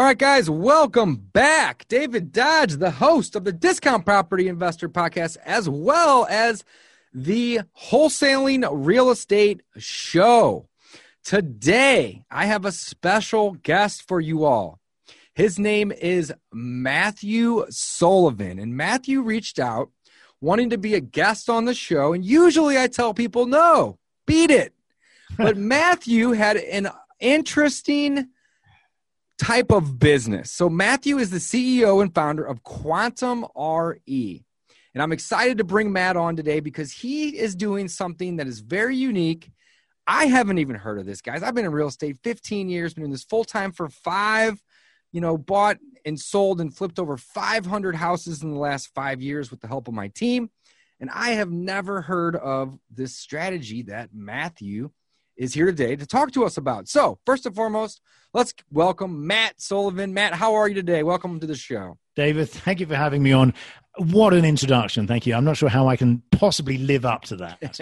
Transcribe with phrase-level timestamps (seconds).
[0.00, 1.86] All right, guys, welcome back.
[1.88, 6.64] David Dodge, the host of the Discount Property Investor Podcast, as well as
[7.12, 10.70] the Wholesaling Real Estate Show.
[11.22, 14.80] Today, I have a special guest for you all.
[15.34, 19.90] His name is Matthew Sullivan, and Matthew reached out
[20.40, 22.14] wanting to be a guest on the show.
[22.14, 24.72] And usually I tell people, no, beat it.
[25.36, 26.88] But Matthew had an
[27.20, 28.28] interesting
[29.40, 30.52] type of business.
[30.52, 34.44] So, Matthew is the CEO and founder of Quantum RE.
[34.92, 38.60] And I'm excited to bring Matt on today because he is doing something that is
[38.60, 39.50] very unique.
[40.06, 41.42] I haven't even heard of this, guys.
[41.42, 44.60] I've been in real estate 15 years, been in this full time for five,
[45.12, 49.50] you know, bought and sold and flipped over 500 houses in the last five years
[49.50, 50.50] with the help of my team.
[50.98, 54.90] And I have never heard of this strategy that Matthew
[55.40, 56.86] is here today to talk to us about.
[56.86, 58.02] So, first and foremost,
[58.34, 60.12] let's welcome Matt Sullivan.
[60.12, 61.02] Matt, how are you today?
[61.02, 61.96] Welcome to the show.
[62.14, 63.54] David, thank you for having me on.
[63.96, 65.06] What an introduction.
[65.06, 65.34] Thank you.
[65.34, 67.80] I'm not sure how I can possibly live up to that.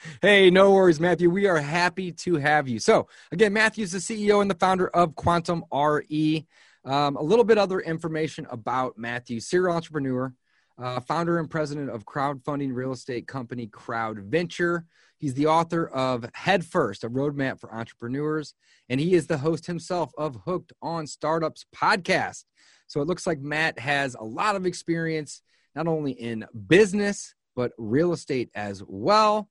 [0.20, 1.30] hey, no worries, Matthew.
[1.30, 2.80] We are happy to have you.
[2.80, 6.44] So, again, Matthew's the CEO and the founder of QuantmRE.
[6.84, 10.34] Um, a little bit other information about Matthew, serial entrepreneur,
[10.78, 14.84] uh, founder and president of crowdfunding real estate company Crowd Venture.
[15.18, 18.54] He's the author of Head First, a roadmap for entrepreneurs,
[18.88, 22.44] and he is the host himself of Hooked on Startups podcast.
[22.86, 25.42] So it looks like Matt has a lot of experience,
[25.74, 29.48] not only in business, but real estate as well.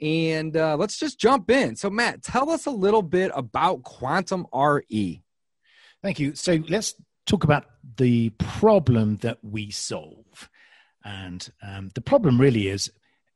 [0.00, 1.76] And uh, let's just jump in.
[1.76, 5.22] So, Matt, tell us a little bit about QuantmRE.
[6.02, 6.34] Thank you.
[6.34, 6.94] So, let's
[7.26, 7.66] talk about
[7.96, 10.48] the problem that we solve.
[11.04, 12.90] And um, the problem really is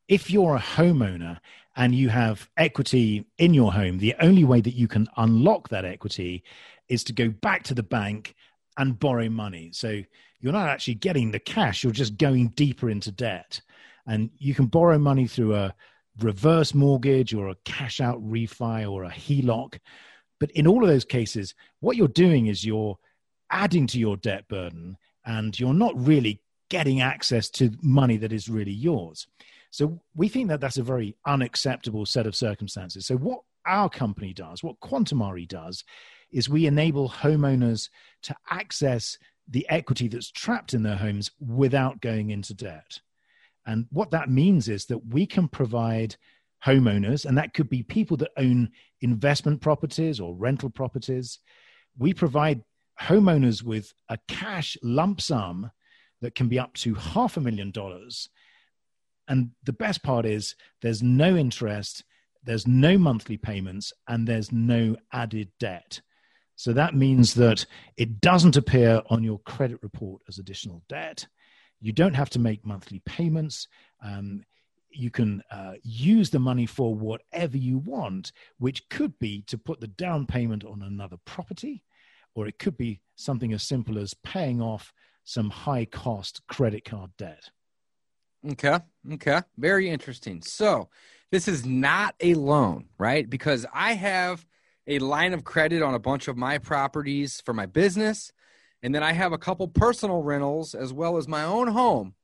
[0.09, 1.39] if you're a homeowner
[1.77, 5.85] and you have equity in your home, the only way that you can unlock that
[5.85, 6.45] equity
[6.89, 8.35] is to go back to the bank
[8.77, 9.71] and borrow money.
[9.73, 10.03] So
[10.41, 13.61] you're not actually getting the cash, you're just going deeper into debt.
[14.07, 15.75] And you can borrow money through a
[16.21, 19.79] reverse mortgage or a cash out refi or a HELOC.
[20.39, 22.99] But in all of those cases, what you're doing is you're
[23.51, 28.49] adding to your debt burden and you're not really getting access to money that is
[28.49, 29.27] really yours.
[29.75, 33.07] So we think that that's a very unacceptable set of circumstances.
[33.07, 35.83] So what our company does, what QuantmRE does,
[36.31, 37.89] is we enable homeowners
[38.23, 39.19] to access
[39.49, 43.01] the equity that's trapped in their homes without going into debt.
[43.67, 46.15] And what that means is that we can provide
[46.65, 48.71] homeowners, and that could be people that own
[49.01, 51.41] investment properties or rental properties.
[51.99, 52.63] We provide
[53.03, 55.73] homeowners with a cash lump sum
[56.21, 58.29] that can be up to half a million dollars
[59.29, 62.05] and the best part is there's no interest,
[62.43, 66.01] there's no monthly payments, and there's no added debt.
[66.57, 71.27] So that means that it doesn't appear on your credit report as additional debt.
[71.81, 73.67] You don't have to make monthly payments.
[74.03, 74.45] Um,
[74.91, 79.81] you can uh, use the money for whatever you want, which could be to put
[79.81, 81.83] the down payment on another property,
[82.35, 84.93] or it could be something as simple as paying off
[85.25, 87.51] some high cost credit card debt.
[88.53, 88.79] Okay.
[89.13, 89.41] Okay.
[89.57, 90.43] Very interesting.
[90.43, 90.89] So,
[91.31, 93.29] this is not a loan, right?
[93.29, 94.47] Because I have
[94.87, 98.33] a line of credit on a bunch of my properties for my business.
[98.83, 102.15] And then I have a couple personal rentals as well as my own home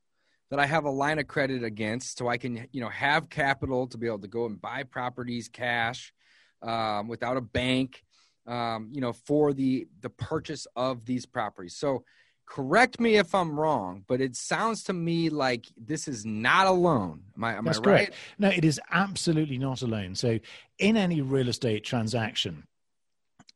[0.49, 3.87] that I have a line of credit against so I can, you know, have capital
[3.87, 6.13] to be able to go and buy properties cash
[6.61, 8.03] um, without a bank,
[8.47, 11.75] um, you know, for the the purchase of these properties.
[11.75, 12.03] So
[12.45, 16.71] correct me if I'm wrong, but it sounds to me like this is not a
[16.71, 17.21] loan.
[17.37, 17.97] Am I, am That's I right?
[18.07, 18.15] Correct.
[18.39, 20.15] No, it is absolutely not a loan.
[20.15, 20.39] So,
[20.79, 22.67] in any real estate transaction,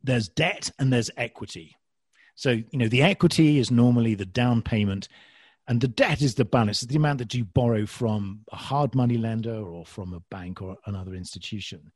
[0.03, 1.75] there's debt and there's equity.
[2.35, 5.07] So, you know, the equity is normally the down payment,
[5.67, 9.17] and the debt is the balance, the amount that you borrow from a hard money
[9.17, 11.91] lender or from a bank or another institution.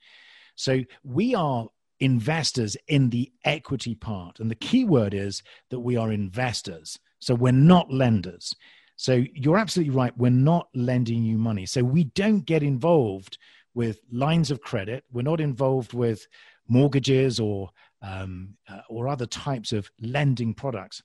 [0.55, 1.67] So, we are
[1.99, 4.39] investors in the equity part.
[4.39, 6.97] And the key word is that we are investors.
[7.19, 8.53] So we're not lenders.
[8.95, 10.17] So you're absolutely right.
[10.17, 11.65] We're not lending you money.
[11.65, 13.37] So we don't get involved
[13.73, 15.03] with lines of credit.
[15.11, 16.27] We're not involved with
[16.67, 17.69] mortgages or
[18.01, 21.03] um, uh, or other types of lending products.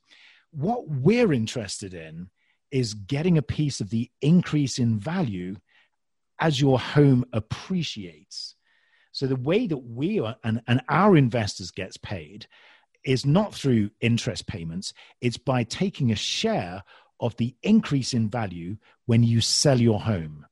[0.50, 2.30] What we're interested in
[2.70, 5.56] is getting a piece of the increase in value
[6.40, 8.53] as your home appreciates.
[9.14, 12.48] So the way that we are, and, and our investors gets paid
[13.04, 16.82] is not through interest payments, it's by taking a share
[17.20, 18.76] of the increase in value
[19.06, 20.44] when you sell your home.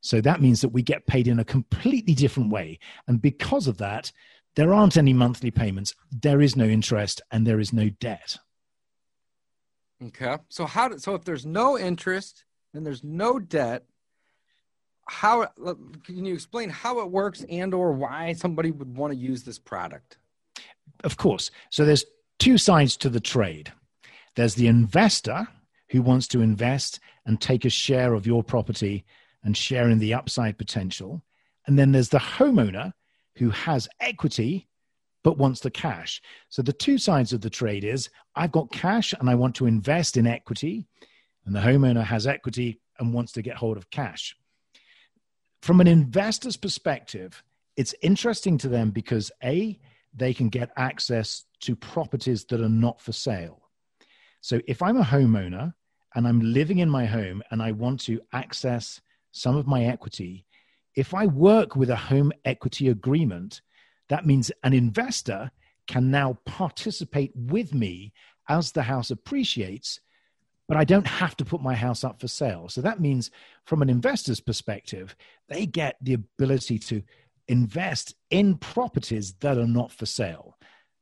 [0.00, 2.80] So that means that we get paid in a completely different way.
[3.06, 4.10] And because of that,
[4.56, 8.36] there aren't any monthly payments, there is no interest, and there is no debt.
[10.04, 10.38] Okay.
[10.48, 12.44] So how so if there's no interest
[12.74, 13.84] and there's no debt,
[15.08, 15.46] how
[16.04, 19.58] can you explain how it works and or why somebody would want to use this
[19.58, 20.18] product?
[21.04, 21.50] Of course.
[21.70, 22.04] So there's
[22.38, 23.72] two sides to the trade.
[24.36, 25.48] There's the investor
[25.90, 29.04] who wants to invest and take a share of your property
[29.42, 31.22] and share in the upside potential.
[31.66, 32.92] And then there's the homeowner
[33.36, 34.68] who has equity
[35.24, 36.22] but wants the cash.
[36.48, 38.08] So the two sides of the trade is
[38.38, 40.86] i've got cash and i want to invest in equity
[41.44, 44.36] and the homeowner has equity and wants to get hold of cash
[45.62, 47.42] from an investor's perspective,
[47.76, 49.78] it's interesting to them because A,
[50.14, 53.62] they can get access to properties that are not for sale.
[54.40, 55.74] So if I'm a homeowner
[56.14, 59.00] and I'm living in my home and I want to access
[59.32, 60.46] some of my equity,
[60.96, 63.60] if I work with a home equity agreement,
[64.08, 65.50] that means an investor
[65.86, 68.12] can now participate with me
[68.48, 70.00] as the house appreciates
[70.68, 72.68] but I don't have to put my house up for sale.
[72.68, 73.30] So that means,
[73.64, 75.16] from an investor's perspective,
[75.48, 77.02] they get the ability to
[77.48, 80.56] invest in properties that are not for sale.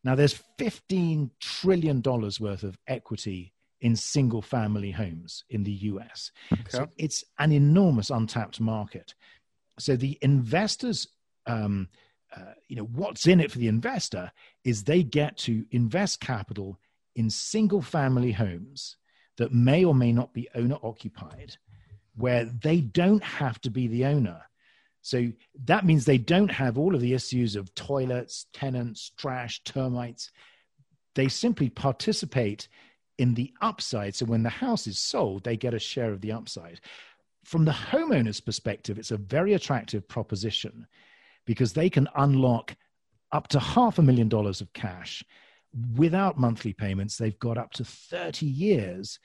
[0.04, 6.30] Now, there's $15 trillion worth of equity in single family homes in the US.
[6.52, 6.62] Okay.
[6.68, 9.14] So it's an enormous untapped market.
[9.80, 11.08] So the investors,
[11.46, 11.88] um,
[12.34, 14.30] uh, you know, what's in it for the investor
[14.64, 16.78] is they get to invest capital
[17.16, 18.96] in single family homes
[19.36, 21.56] that may or may not be owner occupied,
[22.16, 24.42] where they don't have to be the owner.
[25.02, 25.32] So
[25.66, 30.32] that means they don't have all of the issues of toilets, tenants, trash, termites.
[31.14, 32.68] They simply participate
[33.18, 34.14] in the upside.
[34.14, 36.80] So when the house is sold, they get a share of the upside.
[37.44, 40.86] From the homeowner's perspective, it's a very attractive proposition
[41.44, 42.74] because they can unlock
[43.32, 45.24] up to half a million dollars of cash
[45.96, 49.18] without monthly payments, they've got up to 30 years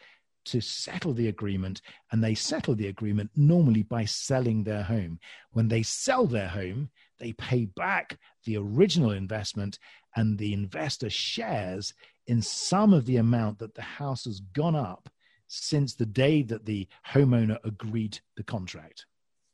[0.45, 1.81] to settle the agreement.
[2.12, 5.19] And they settle the agreement normally by selling their home.
[5.51, 6.89] When they sell their home,
[7.19, 9.77] they pay back the original investment,
[10.15, 11.94] and the investor shares
[12.27, 15.09] in some of the amount that the house has gone up
[15.47, 19.06] since the day that the homeowner agreed the contract.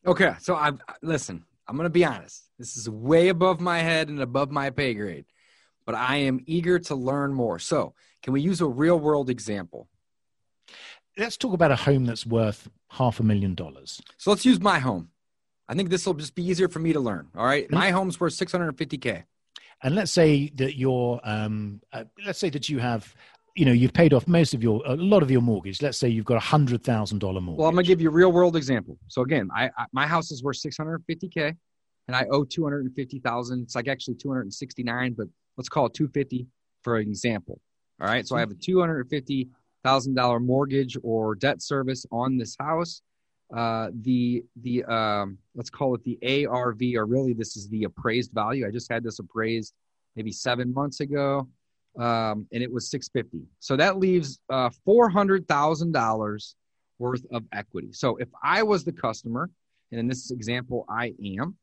[0.06, 0.72] Okay, so I
[1.02, 1.44] listen.
[1.68, 2.46] I'm going to be honest.
[2.58, 5.26] This is way above my head and above my pay grade
[5.88, 7.58] but I am eager to learn more.
[7.58, 9.88] So, can we use a real world example?
[11.18, 14.02] Let's talk about a home that's worth half a million dollars.
[14.18, 15.10] So, let's use my home.
[15.70, 17.30] I think this will just be easier for me to learn.
[17.36, 17.72] All right.
[17.72, 19.24] My home's worth 650K.
[19.84, 23.16] And let's say that you're, um, uh, let's say that you have
[23.56, 26.08] you know you've paid off most of your a lot of your mortgage let's say
[26.08, 28.56] you've got a hundred thousand dollar mortgage well i'm gonna give you a real world
[28.56, 31.56] example so again I, I, my house is worth 650k
[32.08, 36.48] and i owe 250000 it's like actually 269 but let's call it 250
[36.88, 37.60] for example.
[38.00, 38.26] All right.
[38.26, 43.02] So I have a $250,000 mortgage or debt service on this house.
[43.54, 48.32] Uh, the, the, um, let's call it the ARV, or really this is the appraised
[48.32, 48.66] value.
[48.66, 49.74] I just had this appraised
[50.16, 51.50] maybe seven months ago.
[52.00, 53.48] Um, and it was 650.
[53.60, 56.54] So that leaves uh, $400,000
[57.00, 57.92] worth of equity.
[57.92, 59.50] So if I was the customer,
[59.92, 61.58] and in this example, I am,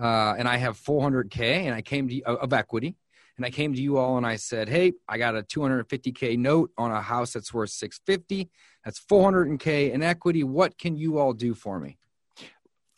[0.00, 2.94] uh, and I have 400K and I came to of equity,
[3.42, 6.70] and I came to you all and I said, "Hey, I got a 250k note
[6.78, 8.48] on a house that's worth 650.
[8.84, 10.44] That's 400k in equity.
[10.44, 11.98] What can you all do for me?"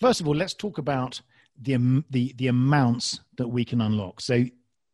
[0.00, 1.22] First of all, let's talk about
[1.58, 4.20] the the the amounts that we can unlock.
[4.20, 4.44] So,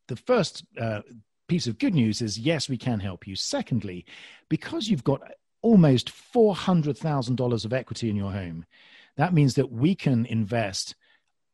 [0.06, 1.00] the first uh,
[1.48, 3.34] piece of good news is yes, we can help you.
[3.34, 4.04] Secondly,
[4.48, 5.20] because you've got
[5.62, 8.66] almost four hundred thousand dollars of equity in your home,
[9.16, 10.94] that means that we can invest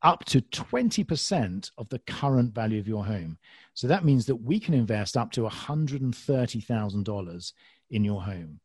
[0.02, 3.38] up to 20% of the current value of your home.
[3.74, 7.52] So that means that we can invest up to $130,000
[7.90, 8.60] in your home.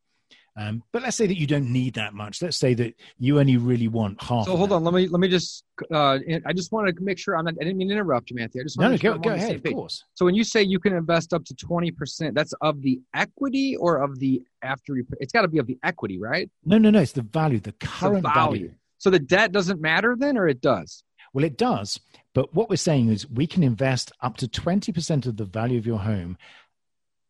[0.57, 2.41] Um, but let's say that you don't need that much.
[2.41, 4.45] Let's say that you only really want half.
[4.45, 5.63] So hold on, let me let me just.
[5.89, 7.53] Uh, I just want to make sure I'm not.
[7.53, 8.59] I didn't mean to interrupt you, Matthew.
[8.59, 9.65] I just want no, to go, go ahead.
[9.65, 10.03] Of course.
[10.13, 13.77] So when you say you can invest up to twenty percent, that's of the equity
[13.77, 14.97] or of the after.
[15.21, 16.51] It's got to be of the equity, right?
[16.65, 16.99] No, no, no.
[16.99, 18.67] It's the value, the current the value.
[18.67, 18.73] value.
[18.97, 21.01] So the debt doesn't matter then, or it does?
[21.33, 21.99] Well, it does.
[22.33, 25.85] But what we're saying is we can invest up to 20% of the value of
[25.85, 26.37] your home.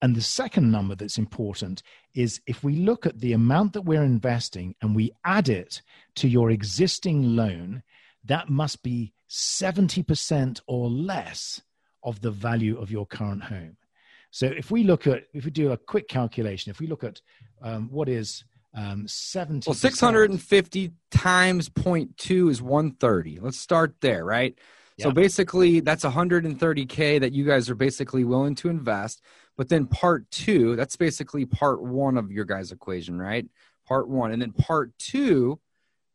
[0.01, 1.83] And the second number that's important
[2.15, 5.81] is if we look at the amount that we're investing and we add it
[6.15, 7.83] to your existing loan,
[8.25, 11.61] that must be 70% or less
[12.03, 13.77] of the value of your current home.
[14.31, 17.21] So if we look at, if we do a quick calculation, if we look at
[17.61, 18.43] um, what is
[18.73, 24.55] um, 70 well 650 times 0.2 is 130 let's start there right?
[25.01, 29.21] So basically that's 130k that you guys are basically willing to invest.
[29.57, 33.47] But then part two that's basically part one of your guys equation right?
[33.87, 34.31] Part one.
[34.31, 35.59] And then part two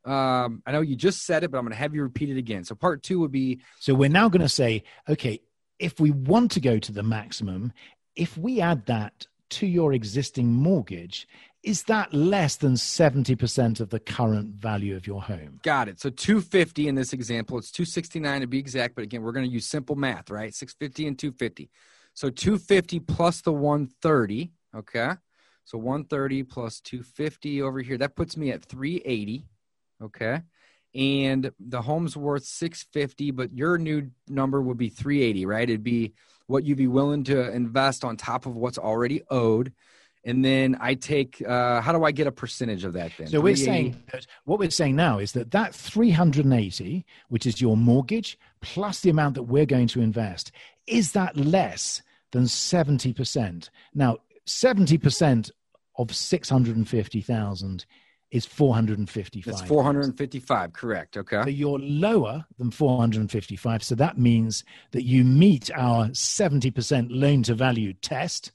[0.05, 2.39] um, i know you just said it but i'm going to have you repeat it
[2.39, 2.65] again.
[2.65, 5.41] So part two would be so we're now going to say okay
[5.79, 7.73] if we want to go to the maximum
[8.15, 11.29] if we add that to your existing mortgage
[11.63, 15.61] is that less than 70% of the current value of your home?
[15.63, 16.01] Got it.
[16.01, 19.53] So 250 in this example, it's 269 to be exact, but again, we're going to
[19.53, 20.55] use simple math, right?
[20.55, 21.71] 650 and 250.
[22.15, 25.13] So 250 plus the 130, okay?
[25.65, 29.45] So 130 plus 250 over here, that puts me at 380,
[30.03, 30.43] okay?
[30.95, 35.69] And the home's worth 650, but your new number would be 380, right?
[35.69, 36.15] It'd be
[36.47, 39.73] what you'd be willing to invest on top of what's already owed
[40.27, 41.43] and then I take.
[41.47, 43.13] Uh, how do I get a percentage of that?
[43.17, 47.61] Then so we're saying that what we're saying now is that that 380, which is
[47.61, 50.53] your mortgage plus the amount that we're going to invest,
[50.87, 52.03] is that less
[52.33, 53.71] than 70 percent?
[53.95, 55.51] Now, 70 percent
[55.97, 57.87] of 650,000
[58.33, 59.55] is 455.
[59.55, 61.17] That's 455, correct.
[61.17, 61.43] Okay.
[61.43, 63.83] So you're lower than 455.
[63.83, 68.53] So that means that you meet our 70% loan to value test.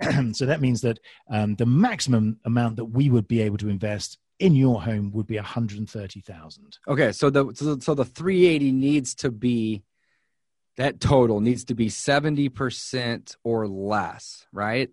[0.32, 0.98] so that means that
[1.30, 5.26] um, the maximum amount that we would be able to invest in your home would
[5.26, 6.78] be 130,000.
[6.88, 9.82] Okay, so the so, so the 380 needs to be
[10.76, 14.90] that total needs to be 70% or less, right?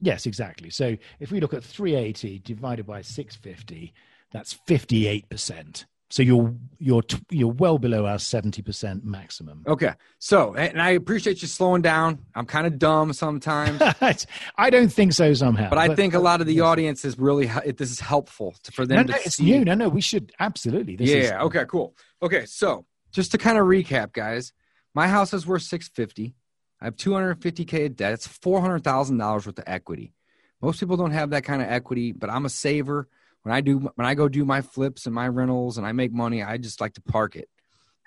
[0.00, 0.70] Yes, exactly.
[0.70, 3.92] So if we look at 380 divided by 650,
[4.32, 5.84] that's 58%.
[6.14, 9.64] So you're you're you're well below our seventy percent maximum.
[9.66, 9.94] Okay.
[10.20, 12.20] So, and I appreciate you slowing down.
[12.36, 13.82] I'm kind of dumb sometimes.
[14.56, 15.70] I don't think so somehow.
[15.70, 18.70] But, but I think a lot of the audience is really this is helpful to,
[18.70, 19.06] for them.
[19.06, 19.42] No, no, it's see.
[19.42, 19.64] new.
[19.64, 20.94] No, no, we should absolutely.
[20.94, 21.16] This yeah.
[21.16, 21.64] Is, okay.
[21.66, 21.96] Cool.
[22.22, 22.46] Okay.
[22.46, 24.52] So just to kind of recap, guys,
[24.94, 26.36] my house is worth six fifty.
[26.80, 28.12] I have two hundred fifty k of debt.
[28.12, 30.14] It's four hundred thousand dollars worth of equity.
[30.62, 33.08] Most people don't have that kind of equity, but I'm a saver
[33.44, 36.12] when I do when I go do my flips and my rentals and I make
[36.12, 37.48] money, I just like to park it.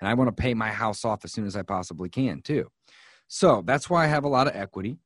[0.00, 2.70] And I want to pay my house off as soon as I possibly can, too.
[3.28, 4.98] So that's why I have a lot of equity.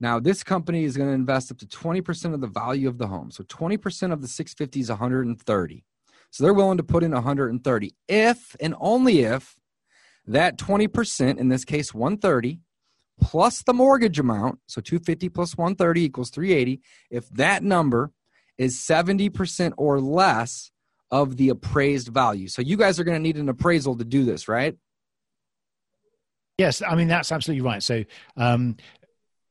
[0.00, 3.06] Now, this company is going to invest up to 20% of the value of the
[3.06, 3.30] home.
[3.30, 5.84] So 20% of the 650 is 130.
[6.30, 9.56] So they're willing to put in 130 if and only if
[10.26, 12.60] that 20%, in this case 130,
[13.20, 18.12] plus the mortgage amount, so 250 plus 130 equals 380, if that number
[18.58, 20.70] is 70% or less
[21.10, 22.48] of the appraised value.
[22.48, 24.76] So you guys are going to need an appraisal to do this, right?
[26.58, 27.82] Yes, I mean that's absolutely right.
[27.82, 28.04] So
[28.36, 28.76] um,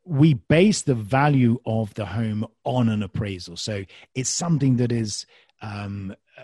[0.05, 3.57] we base the value of the home on an appraisal.
[3.57, 3.83] So
[4.15, 5.25] it's something that is,
[5.61, 6.43] um, uh,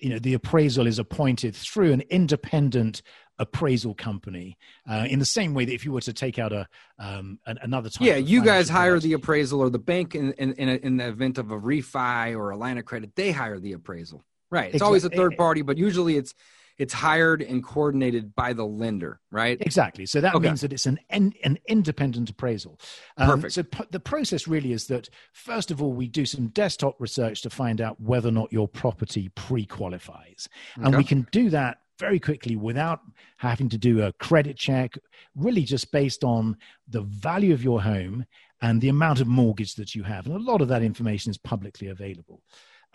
[0.00, 3.02] you know, the appraisal is appointed through an independent
[3.38, 4.56] appraisal company
[4.88, 6.66] uh, in the same way that if you were to take out a
[6.98, 10.68] um, another type yeah you guys hire the appraisal or the bank in, in, in,
[10.68, 13.72] a, in, the event of a refi or a line of credit they hire the
[13.72, 14.86] appraisal right it's exactly.
[14.86, 16.34] always a third party but usually it's
[16.78, 19.58] it's hired and coordinated by the lender, right?
[19.60, 20.04] Exactly.
[20.06, 20.48] So that okay.
[20.48, 22.78] means that it's an an independent appraisal.
[23.16, 23.54] Um, Perfect.
[23.54, 27.42] So p- the process really is that first of all we do some desktop research
[27.42, 30.86] to find out whether or not your property pre-qualifies, okay.
[30.86, 33.00] and we can do that very quickly without
[33.38, 34.98] having to do a credit check,
[35.34, 36.56] really just based on
[36.88, 38.24] the value of your home
[38.62, 40.26] and the amount of mortgage that you have.
[40.26, 42.42] And a lot of that information is publicly available.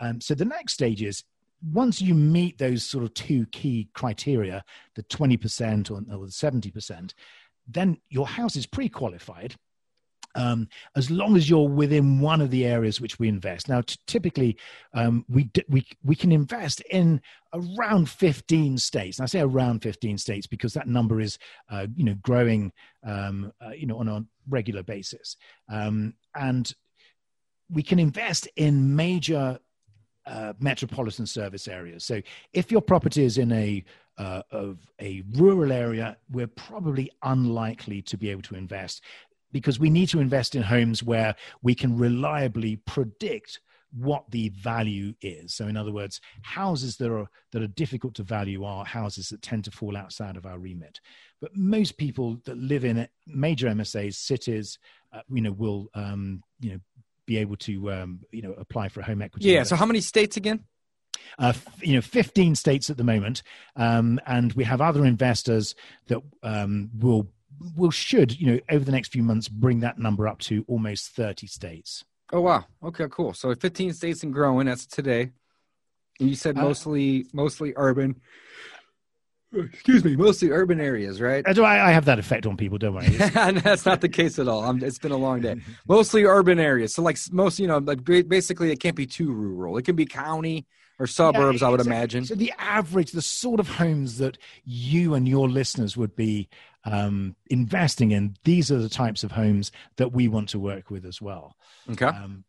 [0.00, 1.24] Um, so the next stage is
[1.72, 4.64] once you meet those sort of two key criteria,
[4.96, 7.14] the 20% or, or the 70%,
[7.68, 9.54] then your house is pre qualified
[10.34, 13.68] um, as long as you're within one of the areas which we invest.
[13.68, 14.56] Now, t- typically,
[14.94, 17.20] um, we, d- we, we can invest in
[17.52, 19.18] around 15 states.
[19.18, 21.38] And I say around 15 states because that number is,
[21.70, 22.72] uh, you know, growing,
[23.04, 25.36] um, uh, you know, on a regular basis.
[25.70, 26.72] Um, and
[27.70, 29.58] we can invest in major
[30.26, 32.04] uh, metropolitan service areas.
[32.04, 32.20] So
[32.52, 33.84] if your property is in a
[34.18, 39.02] uh, of a rural area, we're probably unlikely to be able to invest
[39.52, 43.60] because we need to invest in homes where we can reliably predict
[43.92, 45.54] what the value is.
[45.54, 49.42] So, in other words, houses that are that are difficult to value are houses that
[49.42, 51.00] tend to fall outside of our remit.
[51.40, 54.78] But most people that live in major MSAs, cities,
[55.12, 56.78] uh, you know, will um, you know
[57.26, 59.48] be able to um, you know apply for a home equity.
[59.48, 59.64] Yeah.
[59.64, 60.64] So, how many states again?
[61.38, 63.42] Uh, you know, 15 states at the moment,
[63.76, 65.74] um, and we have other investors
[66.08, 67.28] that um, will
[67.76, 71.10] will should you know over the next few months bring that number up to almost
[71.10, 72.04] 30 states.
[72.32, 72.64] Oh wow.
[72.82, 73.34] Okay, cool.
[73.34, 74.66] So 15 states and growing.
[74.66, 75.30] That's today.
[76.20, 78.20] And you said uh, mostly uh, mostly urban.
[79.54, 81.44] Excuse me, mostly urban areas, right?
[81.46, 82.78] I, I have that effect on people.
[82.78, 83.06] Don't worry.
[83.08, 84.64] That's not the case at all.
[84.64, 85.56] I'm, it's been a long day.
[85.86, 86.94] Mostly urban areas.
[86.94, 89.76] So, like most, you know, like basically, it can't be too rural.
[89.76, 90.66] It can be county
[91.02, 91.60] or suburbs.
[91.60, 91.98] Yeah, I would exactly.
[91.98, 92.24] imagine.
[92.24, 96.48] So, the average, the sort of homes that you and your listeners would be
[96.84, 101.04] um, investing in, these are the types of homes that we want to work with
[101.04, 101.56] as well.
[101.90, 102.06] Okay.
[102.06, 102.44] Um,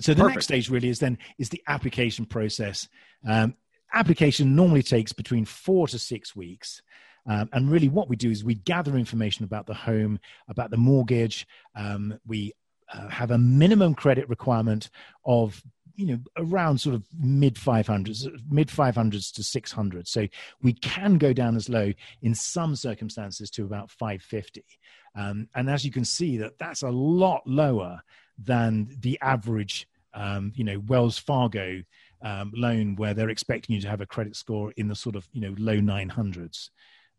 [0.00, 0.36] so the Perfect.
[0.36, 2.88] next stage really is then is the application process.
[3.26, 3.54] Um,
[3.94, 6.82] application normally takes between four to six weeks.
[7.28, 10.76] Um, and really, what we do is we gather information about the home, about the
[10.76, 11.46] mortgage.
[11.74, 12.52] Um, we
[12.92, 14.90] uh, have a minimum credit requirement
[15.24, 15.60] of
[15.96, 20.26] you know around sort of mid 500s mid 500s to 600 so
[20.62, 24.64] we can go down as low in some circumstances to about 550
[25.16, 28.00] um, and as you can see that that's a lot lower
[28.38, 31.82] than the average um, you know wells fargo
[32.22, 35.26] um, loan where they're expecting you to have a credit score in the sort of
[35.32, 36.70] you know low 900s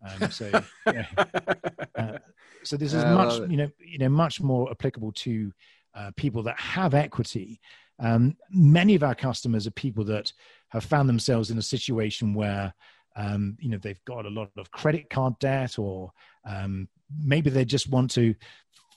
[0.08, 1.08] um, so yeah.
[1.96, 2.18] uh,
[2.64, 5.52] so this is much you know you know much more applicable to
[5.96, 7.60] uh, people that have equity
[8.00, 10.32] um, many of our customers are people that
[10.70, 12.74] have found themselves in a situation where
[13.16, 16.12] um, you know they've got a lot of credit card debt, or
[16.46, 16.88] um,
[17.20, 18.36] maybe they just want to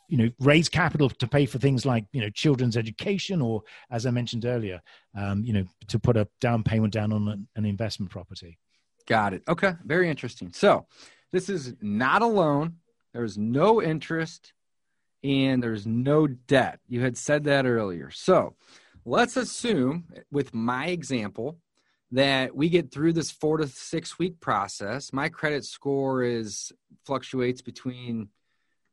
[0.08, 4.04] you know raise capital to pay for things like you know children's education, or as
[4.04, 4.80] I mentioned earlier,
[5.16, 8.58] um, you know to put a down payment down on an, investment property.
[9.06, 9.42] Got it.
[9.48, 10.52] Okay, very interesting.
[10.52, 10.86] So
[11.32, 12.76] this is not a loan.
[13.14, 14.52] There's no interest
[15.22, 16.80] and there's no debt.
[16.88, 18.10] You had said that earlier.
[18.10, 18.54] So
[19.10, 21.58] Let's assume, with my example,
[22.12, 25.12] that we get through this four to six week process.
[25.12, 26.70] My credit score is
[27.04, 28.28] fluctuates between,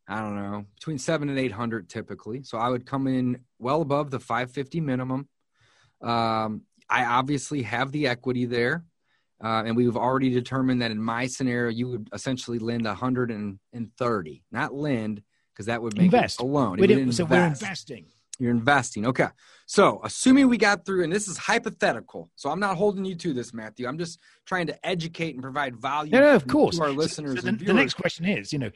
[0.07, 2.41] I don't know, between seven and 800 typically.
[2.41, 5.29] So I would come in well above the 550 minimum.
[6.01, 8.85] Um, I obviously have the equity there.
[9.39, 14.73] Uh, and we've already determined that in my scenario, you would essentially lend 130, not
[14.73, 15.21] lend,
[15.53, 16.39] because that would make invest.
[16.39, 16.79] it a loan.
[16.79, 18.07] We so we're investing.
[18.39, 19.07] You're investing.
[19.07, 19.27] Okay.
[19.65, 23.33] So, assuming we got through, and this is hypothetical, so I'm not holding you to
[23.33, 23.87] this, Matthew.
[23.87, 26.11] I'm just trying to educate and provide value.
[26.11, 26.77] No, no of course.
[26.77, 27.41] To our listeners.
[27.41, 28.71] So, so the, the, next question is, you know,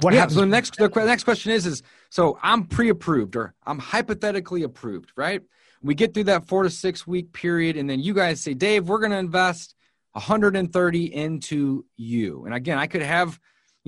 [0.00, 0.34] what yeah, happens?
[0.36, 5.12] So the next the next question is is so I'm pre-approved or I'm hypothetically approved,
[5.16, 5.42] right?
[5.82, 8.88] We get through that four to six week period, and then you guys say, Dave,
[8.88, 9.74] we're going to invest
[10.12, 12.44] 130 into you.
[12.44, 13.38] And again, I could have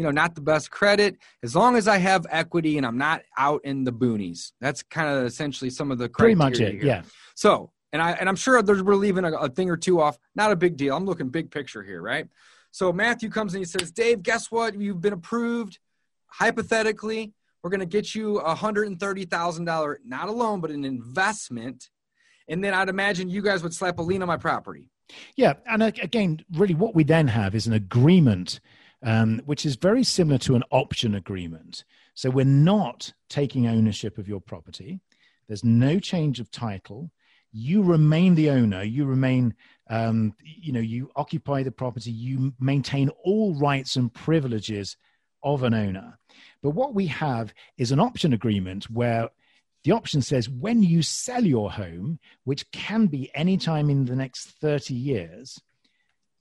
[0.00, 3.20] you know, not the best credit, as long as I have equity and I'm not
[3.36, 4.52] out in the boonies.
[4.58, 6.36] That's kind of essentially some of the criteria.
[6.36, 6.86] Pretty much it, here.
[6.86, 7.02] yeah.
[7.34, 10.18] So, and I and I'm sure there's we're leaving a, a thing or two off.
[10.34, 10.96] Not a big deal.
[10.96, 12.26] I'm looking big picture here, right?
[12.70, 14.74] So Matthew comes and he says, Dave, guess what?
[14.74, 15.78] You've been approved.
[16.28, 20.62] Hypothetically, we're going to get you a hundred and thirty thousand dollar, not a loan,
[20.62, 21.90] but an investment.
[22.48, 24.88] And then I'd imagine you guys would slap a lien on my property.
[25.36, 28.60] Yeah, and again, really, what we then have is an agreement
[29.02, 31.84] um, which is very similar to an option agreement.
[32.14, 35.00] So we're not taking ownership of your property.
[35.48, 37.10] There's no change of title.
[37.52, 38.82] You remain the owner.
[38.82, 39.54] You remain,
[39.88, 42.10] um, you know, you occupy the property.
[42.10, 44.96] You maintain all rights and privileges
[45.42, 46.18] of an owner.
[46.62, 49.30] But what we have is an option agreement where
[49.84, 54.16] the option says when you sell your home, which can be any time in the
[54.16, 55.58] next 30 years,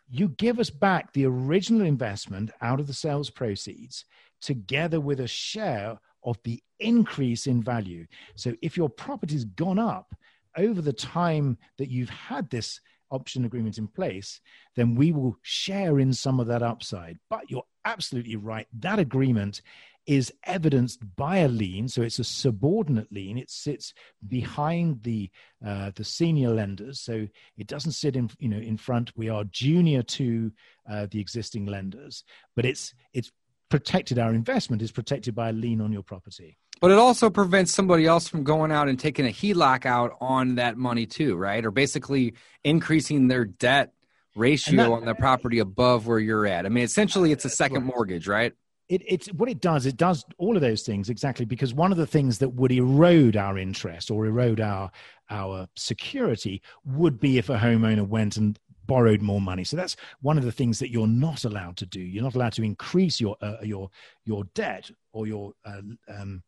[0.10, 4.06] you give us back the original investment out of the sales proceeds
[4.42, 8.06] together with a share of the increase in value.
[8.36, 10.16] So if your property's gone up
[10.58, 12.80] over the time that you've had this
[13.12, 14.40] option agreement in place,
[14.76, 17.18] then we will share in some of that upside.
[17.30, 18.68] But you're absolutely right.
[18.80, 19.62] That agreement
[20.10, 23.38] is evidenced by a lien, so it's a subordinate lien.
[23.38, 23.94] It sits
[24.28, 25.30] behind the
[25.64, 29.12] uh, the senior lenders, so it doesn't sit in you know in front.
[29.16, 30.52] We are junior to
[30.90, 32.24] uh, the existing lenders,
[32.56, 33.32] but it's it's
[33.70, 34.18] protected.
[34.18, 36.58] Our investment is protected by a lien on your property.
[36.82, 40.56] But it also prevents somebody else from going out and taking a HELOC out on
[40.56, 41.64] that money too, right?
[41.64, 43.94] Or basically increasing their debt
[44.36, 46.66] ratio that, on the property above where you're at.
[46.66, 48.54] I mean, essentially, it's a second mortgage, right?
[48.90, 49.86] It, it's what it does.
[49.86, 53.38] It does all of those things exactly because one of the things that would erode
[53.38, 54.92] our interest or erode our
[55.30, 59.64] our security would be if a homeowner went and borrowed more money.
[59.64, 62.02] So that's one of the things that you're not allowed to do.
[62.02, 63.90] You're not allowed to increase your uh, your
[64.26, 66.42] your debt or your uh, um,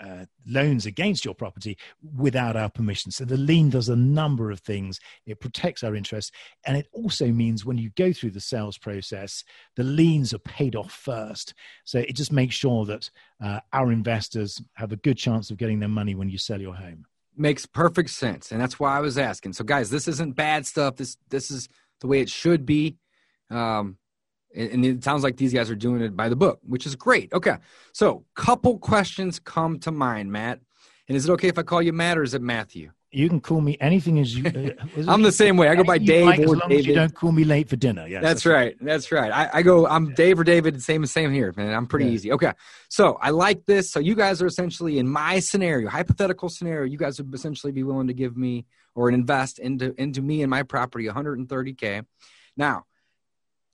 [0.00, 1.76] uh, loans against your property
[2.16, 3.10] without our permission.
[3.10, 5.00] So the lien does a number of things.
[5.26, 6.30] It protects our interests.
[6.64, 9.44] And it also means when you go through the sales process,
[9.76, 11.54] the liens are paid off first.
[11.84, 13.10] So it just makes sure that
[13.42, 16.74] uh, our investors have a good chance of getting their money when you sell your
[16.74, 17.04] home.
[17.36, 18.50] Makes perfect sense.
[18.50, 19.52] And that's why I was asking.
[19.52, 20.96] So guys, this isn't bad stuff.
[20.96, 21.68] This this is
[22.00, 22.96] the way it should be.
[23.50, 23.98] Um,
[24.54, 27.32] and it sounds like these guys are doing it by the book, which is great.
[27.32, 27.56] Okay.
[27.92, 30.60] So, couple questions come to mind, Matt.
[31.08, 32.90] And is it okay if I call you Matt or is it Matthew?
[33.10, 34.44] You can call me anything as you.
[34.44, 34.72] Uh,
[35.08, 35.68] I'm the same way.
[35.68, 36.80] I go by Dave like, or as long David.
[36.80, 38.06] As you don't call me late for dinner.
[38.06, 38.76] Yes, that's, that's right.
[38.82, 39.32] That's right.
[39.32, 39.86] I, I, go.
[39.86, 40.82] I'm Dave or David.
[40.82, 41.72] Same same here, man.
[41.72, 42.12] I'm pretty yeah.
[42.12, 42.32] easy.
[42.32, 42.52] Okay.
[42.90, 43.90] So I like this.
[43.90, 46.84] So you guys are essentially in my scenario, hypothetical scenario.
[46.84, 50.50] You guys would essentially be willing to give me or invest into into me and
[50.50, 52.04] my property 130k.
[52.58, 52.84] Now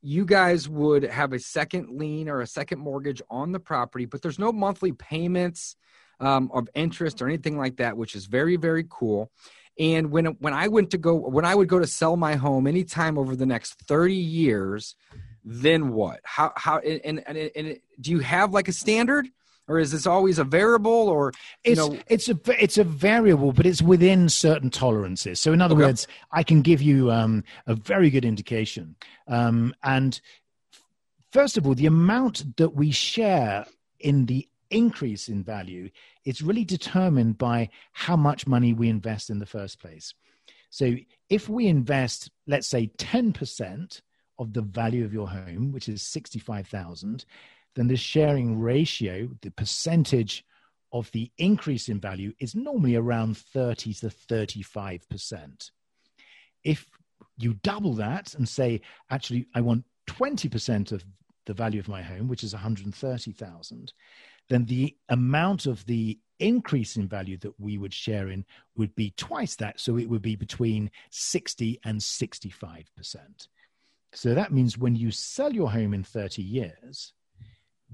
[0.05, 4.21] you guys would have a second lien or a second mortgage on the property, but
[4.21, 5.77] there's no monthly payments
[6.21, 9.31] um, of interest or anything like that, which is very, very cool.
[9.79, 12.67] And when when I went to go when I would go to sell my home
[12.67, 14.95] anytime over the next 30 years,
[15.43, 16.21] then what?
[16.23, 19.27] How how and and, and, do you have like a standard?
[19.69, 21.99] Or is this always a variable or it's know?
[22.07, 25.85] it's a it's a variable but it's within certain tolerances so in other okay.
[25.85, 28.95] words i can give you um, a very good indication
[29.29, 30.21] um, and
[31.33, 33.67] first of all the amount that we share
[34.01, 35.89] in the increase in value
[36.25, 40.15] is really determined by how much money we invest in the first place
[40.71, 40.95] so
[41.29, 44.01] if we invest let's say 10%
[44.41, 47.25] of the value of your home which is 65000
[47.75, 50.45] then the sharing ratio, the percentage
[50.93, 55.71] of the increase in value, is normally around 30 to 35%.
[56.63, 56.89] If
[57.37, 61.05] you double that and say, actually, I want 20% of
[61.47, 63.93] the value of my home, which is 130,000,
[64.49, 68.45] then the amount of the increase in value that we would share in
[68.77, 69.81] would be twice that.
[69.81, 73.49] So it would be between 60 and 65%.
[74.13, 77.13] So that means when you sell your home in 30 years,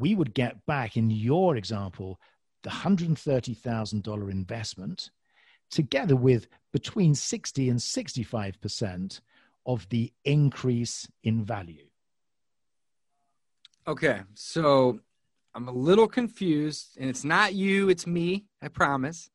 [0.00, 2.18] we would get back, in your example,
[2.62, 5.10] the $130,000 investment
[5.70, 9.20] together with between 60 and 65%
[9.66, 11.86] of the increase in value.
[13.86, 15.00] Okay, so
[15.54, 19.30] I'm a little confused, and it's not you, it's me, I promise.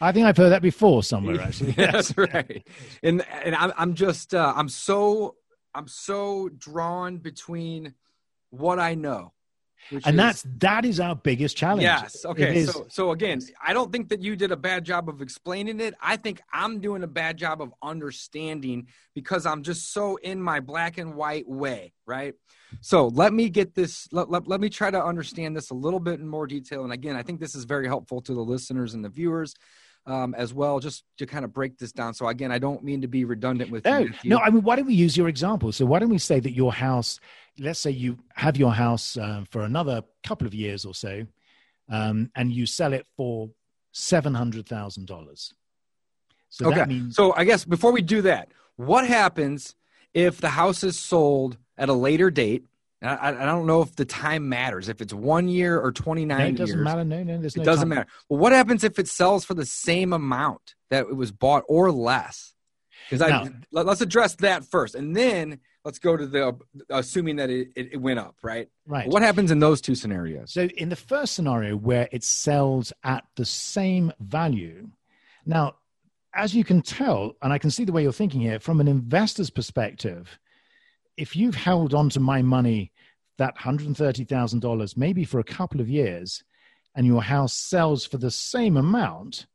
[0.00, 1.72] I think I've heard that before somewhere, actually.
[1.72, 2.66] That's right.
[3.02, 5.36] And and I'm I'm just uh, I'm so
[5.74, 7.94] I'm so drawn between
[8.52, 9.32] what I know.
[9.90, 11.82] and is, that's that is our biggest challenge.
[11.82, 12.24] Yes.
[12.24, 12.64] Okay.
[12.66, 15.94] So so again, I don't think that you did a bad job of explaining it.
[16.00, 20.60] I think I'm doing a bad job of understanding because I'm just so in my
[20.60, 22.34] black and white way, right?
[22.80, 24.08] So let me get this.
[24.12, 26.84] Let, let, let me try to understand this a little bit in more detail.
[26.84, 29.54] And again, I think this is very helpful to the listeners and the viewers
[30.06, 32.14] um, as well, just to kind of break this down.
[32.14, 34.38] So again, I don't mean to be redundant with no, no.
[34.38, 35.72] I mean, why don't we use your example?
[35.72, 37.20] So why don't we say that your house,
[37.58, 41.26] let's say you have your house uh, for another couple of years or so,
[41.88, 43.50] um, and you sell it for
[43.92, 45.54] seven hundred thousand dollars.
[46.48, 46.84] So okay.
[46.84, 49.74] Means- so I guess before we do that, what happens
[50.14, 52.64] if the house is sold at a later date?
[53.02, 54.88] I, I, don't know if the time matters.
[54.88, 57.04] If it's one year or 29 no, it doesn't years, matter.
[57.04, 57.98] No, no, there's it doesn't time.
[57.98, 58.10] matter.
[58.28, 61.90] Well, what happens if it sells for the same amount that it was bought or
[61.90, 62.54] less?
[63.10, 66.56] Because I let, us address that first, and then let's go to the
[66.90, 68.68] assuming that it, it, it went up, right?
[68.86, 69.08] Right.
[69.08, 70.52] What happens in those two scenarios?
[70.52, 74.88] So, in the first scenario where it sells at the same value,
[75.44, 75.74] now,
[76.34, 78.88] as you can tell, and I can see the way you're thinking here, from an
[78.88, 80.38] investor's perspective,
[81.16, 82.91] if you've held on to my money,
[83.38, 86.42] that $130,000, maybe for a couple of years,
[86.94, 89.46] and your house sells for the same amount,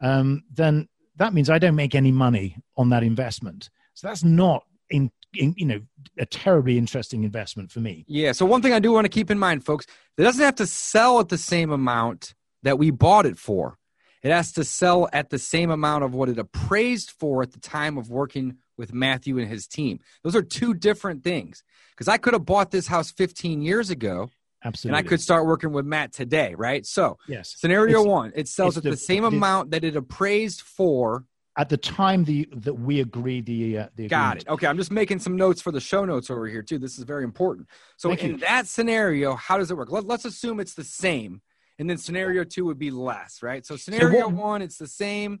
[0.00, 3.70] um, then that means I don't make any money on that investment.
[3.94, 5.80] So that's not in, in, you know
[6.18, 8.04] a terribly interesting investment for me.
[8.08, 8.32] Yeah.
[8.32, 9.86] So one thing I do want to keep in mind, folks,
[10.16, 13.78] it doesn't have to sell at the same amount that we bought it for.
[14.22, 17.60] It has to sell at the same amount of what it appraised for at the
[17.60, 19.98] time of working with Matthew and his team.
[20.22, 21.62] Those are two different things.
[21.90, 24.30] Because I could have bought this house 15 years ago.
[24.64, 24.98] Absolutely.
[24.98, 26.86] And I could start working with Matt today, right?
[26.86, 27.54] So, yes.
[27.58, 31.24] scenario it's, one, it sells at the, the same amount that it appraised for
[31.56, 34.42] at the time the that we agreed the uh, the got agreement.
[34.42, 34.52] it.
[34.52, 36.78] Okay, I'm just making some notes for the show notes over here too.
[36.78, 37.68] This is very important.
[37.96, 38.36] So Thank in you.
[38.38, 39.90] that scenario, how does it work?
[39.90, 41.42] Let, let's assume it's the same,
[41.78, 43.66] and then scenario two would be less, right?
[43.66, 45.40] So scenario what- one, it's the same.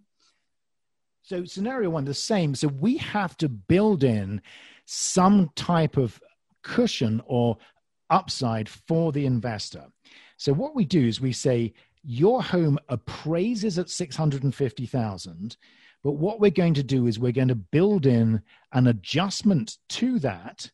[1.22, 2.54] So scenario one, the same.
[2.54, 4.40] So we have to build in
[4.86, 6.20] some type of
[6.62, 7.58] cushion or
[8.10, 9.86] upside for the investor.
[10.36, 15.56] So what we do is we say your home appraises at 650,000,
[16.02, 18.40] but what we're going to do is we're going to build in
[18.72, 20.70] an adjustment to that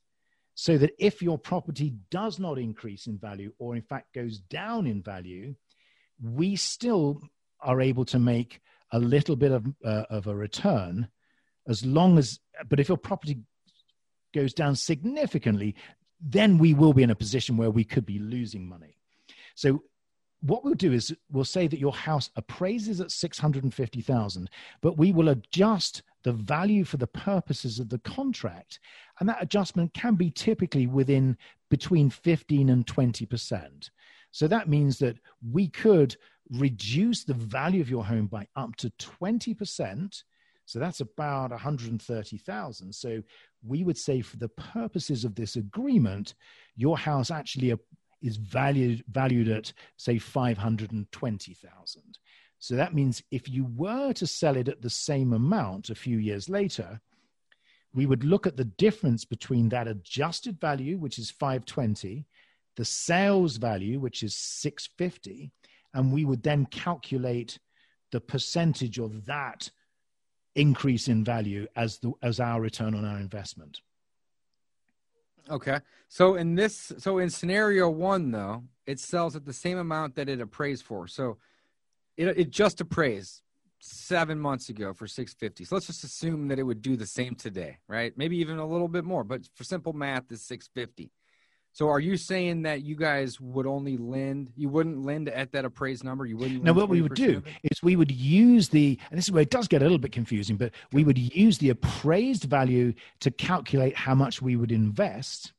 [0.55, 4.87] so that if your property does not increase in value or in fact goes down
[4.87, 5.55] in value,
[6.23, 7.21] we still
[7.61, 8.61] are able to make
[8.95, 11.09] a little bit of, uh, of a return
[11.67, 13.39] as long as, but if your property
[14.33, 15.75] goes down significantly,
[16.21, 18.97] then we will be in a position where we could be losing money.
[19.57, 19.83] So
[20.43, 25.31] what we'll do is we'll say that your house appraises at 650,000, but we will
[25.31, 28.79] adjust the value for the purposes of the contract.
[29.19, 31.37] And that adjustment can be typically within
[31.69, 33.91] between 15 and 20%.
[34.31, 35.17] So that means that
[35.51, 36.17] we could
[36.51, 40.23] reduce the value of your home by up to 20%.
[40.67, 42.95] So that's about 130,000.
[42.95, 43.23] So
[43.63, 46.35] we would say for the purposes of this agreement,
[46.77, 47.75] your house actually
[48.23, 52.03] is valued valued at say 520,000.
[52.59, 56.17] So that means if you were to sell it at the same amount a few
[56.17, 57.01] years later,
[57.93, 62.25] we would look at the difference between that adjusted value which is 520,
[62.77, 65.53] the sales value which is 650,
[65.95, 67.59] and we would then calculate
[68.13, 69.71] the percentage of that
[70.55, 73.81] increase in value as the as our return on our investment.
[75.51, 75.81] Okay.
[76.09, 80.29] So in this, so in scenario one, though, it sells at the same amount that
[80.29, 81.07] it appraised for.
[81.07, 81.39] So
[82.17, 83.43] it, it just appraised
[83.81, 85.65] seven months ago for 650.
[85.65, 88.17] So let's just assume that it would do the same today, right?
[88.17, 91.11] Maybe even a little bit more, but for simple math, is 650.
[91.75, 95.65] So are you saying that you guys would only lend, you wouldn't lend at that
[95.65, 96.25] appraised number?
[96.25, 96.63] You wouldn't?
[96.63, 99.51] Now, what we would do is we would use the, and this is where it
[99.51, 103.97] does get a little bit confusing, but we would use the appraised value to calculate
[103.97, 105.53] how much we would invest.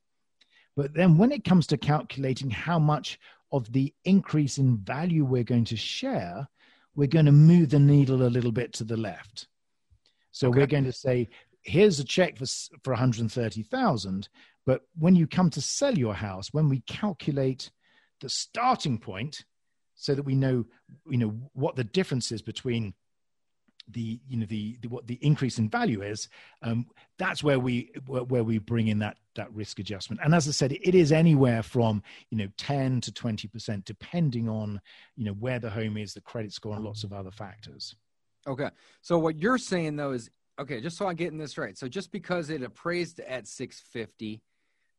[0.77, 3.19] But then when it comes to calculating how much
[3.51, 6.47] of the increase in value we're going to share,
[6.95, 9.47] we're going to move the needle a little bit to the left.
[10.31, 10.59] So Okay.
[10.59, 11.27] we're going to say,
[11.63, 12.45] here's a check for,
[12.85, 14.29] for 130,000.
[14.65, 17.71] But when you come to sell your house, when we calculate
[18.21, 19.45] the starting point,
[19.95, 20.65] so that we know,
[21.09, 22.93] you know, what the difference is between
[23.87, 26.27] the, you know, the, the what the increase in value is,
[26.63, 30.21] um, that's where we where, where we bring in that that risk adjustment.
[30.23, 34.49] And as I said, it is anywhere from you know 10 to 20 percent, depending
[34.49, 34.81] on
[35.15, 37.95] you know where the home is, the credit score, and lots of other factors.
[38.47, 38.69] Okay.
[39.01, 41.77] So what you're saying though is okay, just so I'm getting this right.
[41.77, 44.41] So just because it appraised at 650,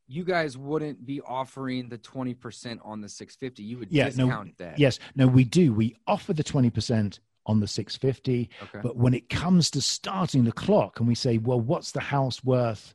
[0.09, 3.63] you guys wouldn't be offering the 20% on the 650.
[3.63, 4.79] You would Yeah, no, discount that.
[4.79, 5.73] Yes, no, we do.
[5.73, 8.51] We offer the 20 percent on the 650.
[8.63, 8.81] Okay.
[8.83, 12.43] But when it comes to starting the clock and we say, well, what's the house
[12.45, 12.95] worth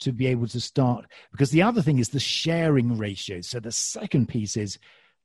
[0.00, 1.06] to be able to start?
[1.32, 3.40] Because the other thing is the sharing ratio.
[3.40, 4.78] So the second piece is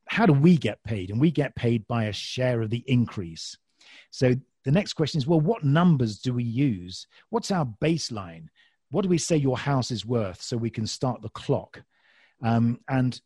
[0.08, 1.10] how do we get paid?
[1.12, 3.58] And we get paid by a share of the increase.
[4.12, 7.08] So the next question is, well, what numbers do we use?
[7.30, 8.48] What's our baseline?
[8.92, 11.84] What do we say your house is worth so we can start the clock?
[12.44, 13.20] Um, and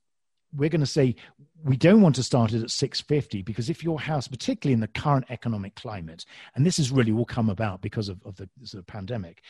[0.55, 1.15] we're going to say
[1.63, 4.87] we don't want to start it at 650 because if your house, particularly in the
[4.87, 8.79] current economic climate, and this is really all come about because of, of the sort
[8.79, 9.41] of pandemic,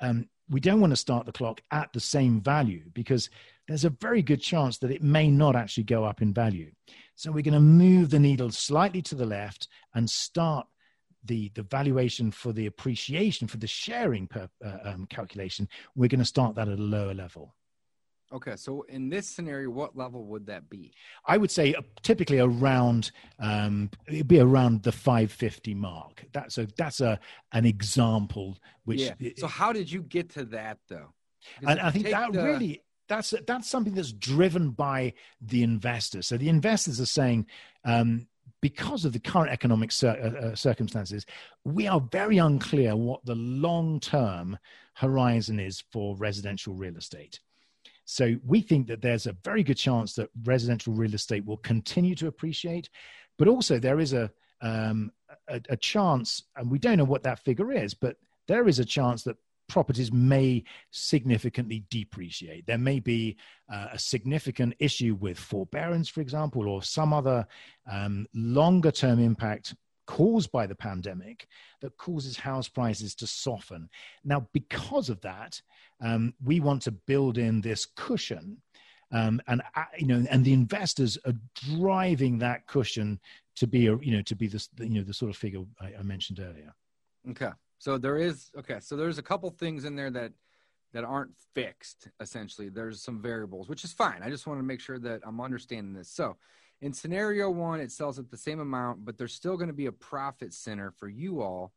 [0.00, 3.28] um, we don't want to start the clock at the same value because
[3.66, 6.70] there's a very good chance that it may not actually go up in value.
[7.16, 10.66] So we're going to move the needle slightly to the left and start
[11.24, 15.68] the, the valuation for the appreciation for the sharing per, uh, um, calculation.
[15.94, 17.54] We're going to start that at a lower level.
[18.32, 18.56] Okay.
[18.56, 20.92] So in this scenario, what level would that be?
[21.26, 26.26] I would say uh, typically around um, it'd be around the 550 mark.
[26.32, 27.18] That's a that's a
[27.52, 29.30] an example which yeah.
[29.38, 31.14] So how did you get to that though?
[31.58, 36.26] Because and I think that the- really that's that's something that's driven by the investors.
[36.26, 37.46] So the investors are saying.
[37.84, 38.26] Um,
[38.60, 41.24] because of the current economic cir- uh, uh, circumstances,
[41.64, 44.58] we are very unclear what the long term
[44.94, 47.40] horizon is for residential real estate.
[48.04, 52.14] So we think that there's a very good chance that residential real estate will continue
[52.16, 52.88] to appreciate,
[53.38, 55.12] but also there is a um,
[55.46, 58.16] a, a chance, and we don't know what that figure is, but
[58.48, 59.36] there is a chance that
[59.68, 62.66] properties may significantly depreciate.
[62.66, 63.36] There may be
[63.72, 67.46] uh, a significant issue with forbearance, for example, or some other
[67.90, 69.74] um, longer term impact
[70.06, 71.46] caused by the pandemic
[71.82, 73.90] that causes house prices to soften.
[74.24, 75.60] Now, because of that,
[76.00, 78.62] um, we want to build in this cushion.
[79.12, 83.20] Um, and uh, you know, and the investors are driving that cushion
[83.56, 85.94] to be a you know to be this you know the sort of figure I,
[85.98, 86.74] I mentioned earlier.
[87.30, 90.32] Okay, so there is okay, so there's a couple things in there that
[90.92, 92.08] that aren't fixed.
[92.20, 94.22] Essentially, there's some variables, which is fine.
[94.22, 96.10] I just want to make sure that I'm understanding this.
[96.10, 96.36] So,
[96.80, 99.86] in scenario one, it sells at the same amount, but there's still going to be
[99.86, 101.72] a profit center for you all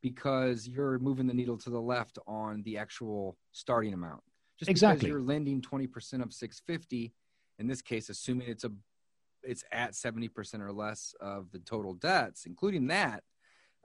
[0.00, 4.22] because you're moving the needle to the left on the actual starting amount.
[4.58, 4.98] Just exactly.
[4.98, 7.12] because you're lending 20% of 650,
[7.58, 8.72] in this case, assuming it's a
[9.44, 13.24] it's at 70% or less of the total debts, including that,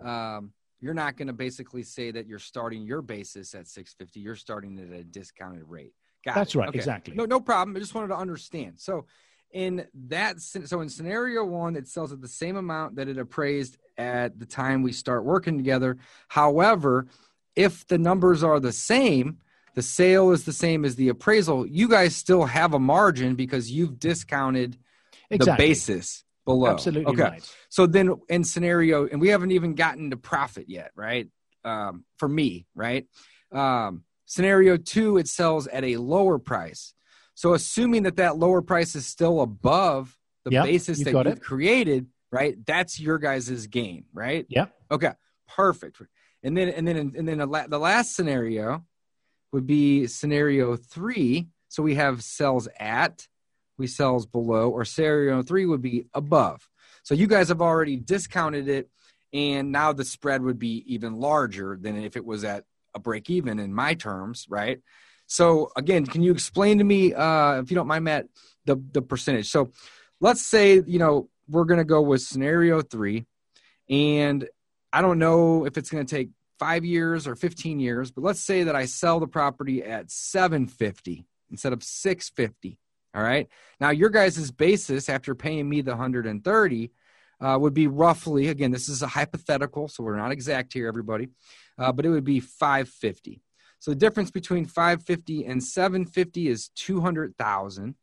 [0.04, 4.20] um, you're not going to basically say that you're starting your basis at 650.
[4.20, 5.94] You're starting at a discounted rate.
[6.24, 6.60] Got That's it.
[6.60, 6.70] right.
[6.70, 6.78] Okay.
[6.78, 7.16] Exactly.
[7.16, 7.76] No, no problem.
[7.76, 8.74] I just wanted to understand.
[8.78, 9.06] So
[9.52, 13.78] in that so in scenario one it sells at the same amount that it appraised
[13.98, 17.08] at the time we start working together however
[17.56, 19.38] if the numbers are the same
[19.74, 23.72] the sale is the same as the appraisal you guys still have a margin because
[23.72, 24.78] you've discounted
[25.30, 25.66] exactly.
[25.66, 27.54] the basis below absolutely okay right.
[27.70, 31.30] so then in scenario and we haven't even gotten to profit yet right
[31.64, 33.06] um, for me right
[33.52, 36.96] um, scenario two it sells at a lower price
[37.38, 41.42] so assuming that that lower price is still above the yep, basis that you've it.
[41.42, 42.56] created, right?
[42.66, 44.46] That's your guys' gain, right?
[44.50, 44.68] Yeah.
[44.90, 45.12] Okay.
[45.48, 46.02] Perfect.
[46.42, 48.84] And then and then and then the last scenario
[49.52, 51.50] would be scenario three.
[51.68, 53.28] So we have cells at,
[53.78, 56.68] we cells below, or scenario three would be above.
[57.04, 58.90] So you guys have already discounted it,
[59.34, 63.30] and now the spread would be even larger than if it was at a break
[63.30, 64.82] even in my terms, right?
[65.28, 68.28] So again, can you explain to me, uh, if you don't mind, Matt,
[68.66, 69.50] the the percentage?
[69.50, 69.72] So
[70.20, 73.26] let's say you know we're going to go with scenario three,
[73.90, 74.48] and
[74.92, 78.40] I don't know if it's going to take five years or 15 years, but let's
[78.40, 82.80] say that I sell the property at 750 instead of 650.
[83.14, 83.48] All right.
[83.80, 86.92] Now your guys' basis after paying me the 130
[87.40, 91.30] uh, would be roughly, again, this is a hypothetical, so we're not exact here, everybody,
[91.78, 93.42] uh, but it would be 550.
[93.80, 97.96] So the difference between 550 and 750 is 200,000.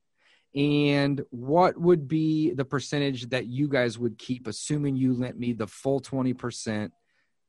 [0.55, 5.53] And what would be the percentage that you guys would keep, assuming you lent me
[5.53, 6.91] the full 20%,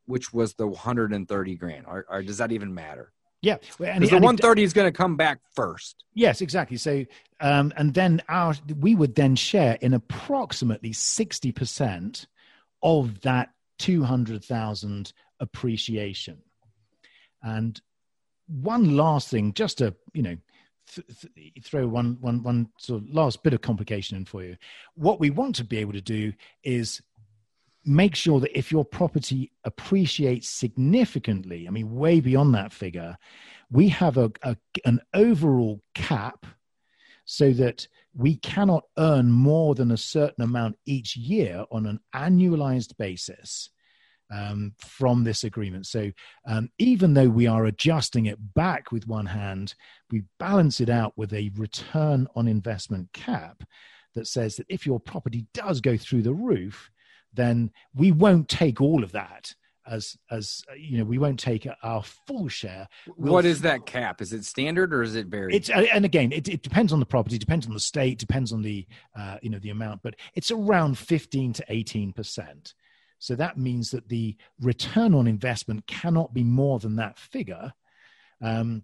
[0.06, 1.84] which was the 130 grand?
[1.86, 3.12] Or, or does that even matter?
[3.42, 6.04] Yeah, and the 130 is going to come back first.
[6.14, 6.76] Yes, exactly.
[6.78, 7.04] So,
[7.40, 12.26] um, and then our we would then share in approximately 60 percent
[12.82, 16.38] of that 200,000 appreciation.
[17.42, 17.80] And
[18.46, 20.36] one last thing, just to you know,
[20.94, 24.56] th- th- throw one one one sort of last bit of complication in for you.
[24.94, 26.32] What we want to be able to do
[26.64, 27.02] is
[27.86, 33.16] make sure that if your property appreciates significantly, I mean, way beyond that figure,
[33.70, 36.46] we have a, a an overall cap
[37.24, 42.96] so that we cannot earn more than a certain amount each year on an annualized
[42.96, 43.70] basis
[44.32, 45.86] um, from this agreement.
[45.86, 46.10] So
[46.46, 49.74] um, even though we are adjusting it back with one hand,
[50.10, 53.62] we balance it out with a return on investment cap
[54.14, 56.90] that says that if your property does go through the roof,
[57.36, 59.54] then we won't take all of that
[59.86, 62.88] as as you know we won't take our full share.
[63.16, 64.20] We'll what is that cap?
[64.20, 67.06] Is it standard or is it very it's and again it, it depends on the
[67.06, 70.50] property depends on the state depends on the uh, you know the amount but it's
[70.50, 72.74] around 15 to 18 percent.
[73.18, 77.72] So that means that the return on investment cannot be more than that figure.
[78.42, 78.82] Um,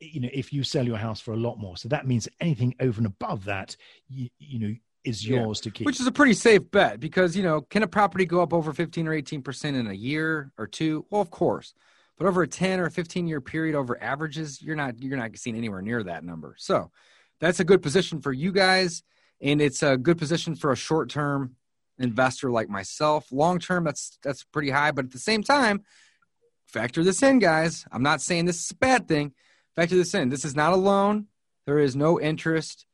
[0.00, 2.74] you know, if you sell your house for a lot more, so that means anything
[2.80, 3.76] over and above that,
[4.08, 4.74] you, you know,
[5.04, 5.62] is yours yeah.
[5.64, 5.86] to keep.
[5.86, 8.72] Which is a pretty safe bet because you know, can a property go up over
[8.72, 11.06] fifteen or eighteen percent in a year or two?
[11.10, 11.74] Well, of course,
[12.18, 15.56] but over a ten or fifteen year period, over averages, you're not you're not seeing
[15.56, 16.54] anywhere near that number.
[16.58, 16.90] So
[17.40, 19.02] that's a good position for you guys,
[19.40, 21.56] and it's a good position for a short term
[21.98, 23.30] investor like myself.
[23.30, 25.82] Long term, that's that's pretty high, but at the same time,
[26.66, 27.86] factor this in, guys.
[27.92, 29.32] I'm not saying this is a bad thing.
[29.76, 30.28] Factor this in.
[30.28, 31.26] This is not a loan.
[31.66, 32.86] There is no interest,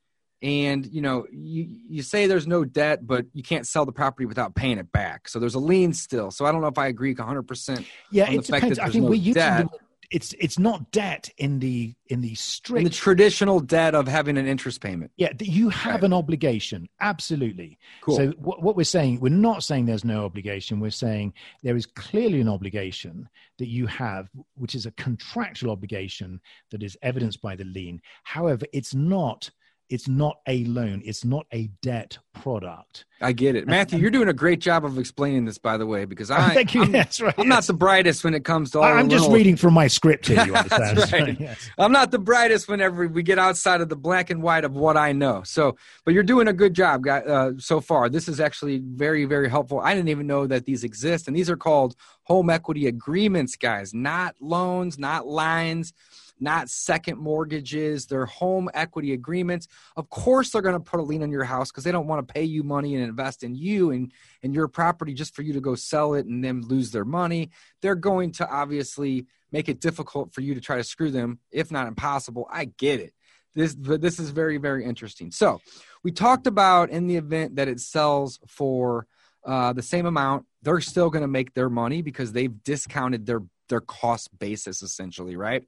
[0.43, 4.27] and you know you you say there's no debt, but you can't sell the property
[4.27, 5.29] without paying it back.
[5.29, 6.31] So there's a lien still.
[6.31, 7.43] So I don't know if I agree 100.
[7.43, 8.79] percent Yeah, it depends.
[8.79, 9.69] I think no we using
[10.11, 14.37] it's it's not debt in the in the strict in the traditional debt of having
[14.37, 15.13] an interest payment.
[15.17, 16.05] Yeah, you have right.
[16.05, 16.89] an obligation.
[17.01, 17.79] Absolutely.
[18.01, 18.17] Cool.
[18.17, 20.81] So what, what we're saying, we're not saying there's no obligation.
[20.81, 26.41] We're saying there is clearly an obligation that you have, which is a contractual obligation
[26.73, 28.01] that is evidenced by the lien.
[28.25, 29.51] However, it's not
[29.91, 31.03] it's not a loan.
[31.05, 33.05] It's not a debt product.
[33.21, 33.99] I get it, Matthew.
[33.99, 36.83] You're doing a great job of explaining this, by the way, because I, thank you.
[36.83, 37.35] I'm, That's right.
[37.37, 38.85] I'm not the brightest when it comes to all.
[38.85, 40.47] I'm just little- reading from my script here.
[40.47, 40.97] You understand?
[40.97, 41.41] That's right.
[41.41, 41.71] Yes.
[41.79, 44.97] I'm not the brightest whenever we get outside of the black and white of what
[44.97, 45.43] I know.
[45.45, 48.09] So, but you're doing a good job, guy, uh, so far.
[48.09, 49.81] This is actually very, very helpful.
[49.81, 53.93] I didn't even know that these exist, and these are called home equity agreements, guys.
[53.93, 55.93] Not loans, not lines,
[56.41, 58.07] not second mortgages.
[58.07, 59.69] They're home equity agreements.
[59.97, 62.27] Of course, they're going to put a lien on your house because they don't want
[62.27, 64.13] to pay you money and invest in you and
[64.43, 67.51] and your property just for you to go sell it and then lose their money.
[67.83, 71.71] They're going to obviously make it difficult for you to try to screw them, if
[71.71, 72.49] not impossible.
[72.51, 73.13] I get it.
[73.55, 75.33] This, this is very, very interesting.
[75.33, 75.61] So,
[76.05, 79.07] we talked about in the event that it sells for
[79.45, 83.43] uh, the same amount, they're still going to make their money because they've discounted their
[83.69, 85.65] their cost basis essentially, right?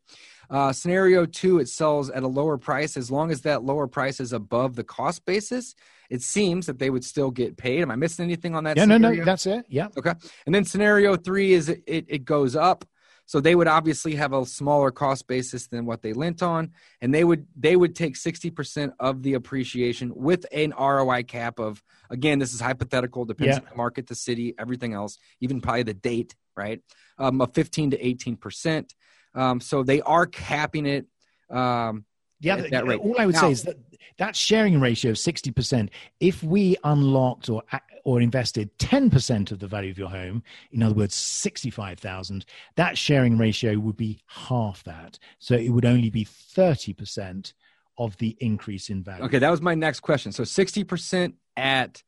[0.52, 2.98] Uh, scenario two, it sells at a lower price.
[2.98, 5.74] As long as that lower price is above the cost basis,
[6.10, 7.80] it seems that they would still get paid.
[7.80, 8.76] Am I missing anything on that?
[8.76, 9.64] Yeah, no, no, that's it.
[9.70, 9.88] Yeah.
[9.96, 10.12] Okay.
[10.44, 12.84] And then scenario three is it, it, it goes up.
[13.24, 17.14] So they would obviously have a smaller cost basis than what they lent on, and
[17.14, 21.82] they would they would take sixty percent of the appreciation with an ROI cap of
[22.10, 23.62] again this is hypothetical depends Yeah.
[23.62, 26.82] on the market, the city, everything else, even probably the date, right?
[27.16, 28.92] Um, of fifteen to eighteen percent.
[29.34, 31.06] Um, so they are capping it.
[31.50, 32.04] Um,
[32.40, 33.00] Yeah, at th- that rate.
[33.00, 33.76] all I would Now- say is that
[34.18, 35.88] that sharing ratio of 60%,
[36.20, 37.62] if we unlocked or
[38.04, 43.38] or invested 10% of the value of your home, in other words, 65,000, that sharing
[43.38, 45.18] ratio would be half that.
[45.38, 47.52] So it would only be 30%
[47.98, 49.22] of the increase in value.
[49.24, 50.32] okay, that was my next question.
[50.32, 52.02] So sixty percent at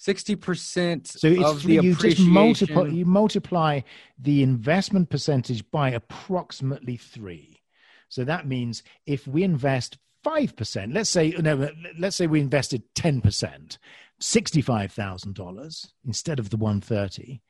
[0.00, 3.80] sixty percent So it's of three, the you just multiply you multiply
[4.18, 7.60] the investment percentage by approximately three.
[8.08, 12.82] So that means if we invest five percent, let's say no, let's say we invested
[12.94, 13.78] ten percent,
[14.20, 17.42] sixty-five thousand dollars instead of the one thirty,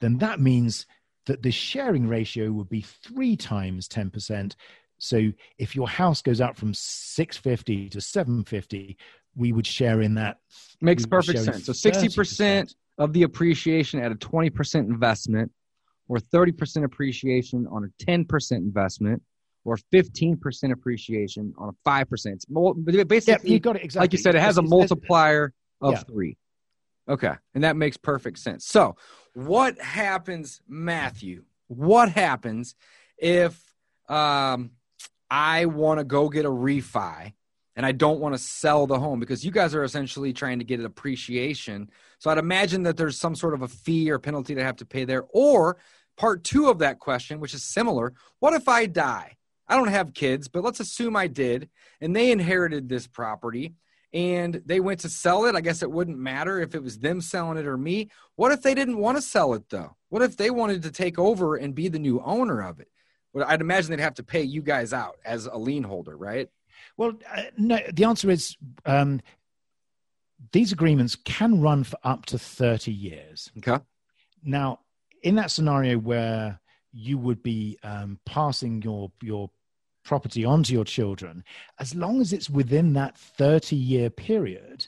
[0.00, 0.86] then that means
[1.26, 4.54] that the sharing ratio would be three times ten percent.
[5.02, 8.96] So if your house goes up from six fifty to seven fifty,
[9.36, 10.38] we would share in that.
[10.80, 11.66] Makes perfect sense.
[11.66, 15.50] So sixty percent of the appreciation at a twenty percent investment,
[16.08, 19.22] or thirty percent appreciation on a ten percent investment,
[19.64, 22.36] or fifteen percent appreciation on a five percent.
[22.36, 24.04] It's mul- but Yeah, basically, you got it exactly.
[24.04, 25.98] like you said, it has a multiplier of Yeah.
[26.00, 26.36] three.
[27.08, 28.66] Okay, and that makes perfect sense.
[28.66, 28.96] So,
[29.34, 31.44] what happens, Matthew?
[31.66, 32.74] What happens
[33.18, 33.60] if
[34.08, 34.70] um,
[35.30, 37.32] I want to go get a refi
[37.76, 40.64] and I don't want to sell the home because you guys are essentially trying to
[40.64, 41.90] get an appreciation.
[42.18, 44.86] So, I'd imagine that there's some sort of a fee or penalty to have to
[44.86, 45.24] pay there.
[45.30, 45.78] Or
[46.16, 49.36] part two of that question, which is similar: What if I die?
[49.68, 51.68] I don't have kids, but let's assume I did,
[52.00, 53.74] and they inherited this property
[54.12, 55.54] and they went to sell it.
[55.54, 58.10] I guess it wouldn't matter if it was them selling it or me.
[58.36, 59.96] What if they didn't want to sell it though?
[60.08, 62.88] What if they wanted to take over and be the new owner of it?
[63.32, 66.48] Well, I'd imagine they'd have to pay you guys out as a lien holder, right?
[67.00, 67.78] Well, uh, no.
[67.94, 69.22] The answer is um,
[70.52, 73.50] these agreements can run for up to thirty years.
[73.56, 73.82] Okay.
[74.44, 74.80] Now,
[75.22, 76.60] in that scenario where
[76.92, 79.48] you would be um, passing your your
[80.04, 81.42] property onto your children,
[81.78, 84.86] as long as it's within that thirty year period,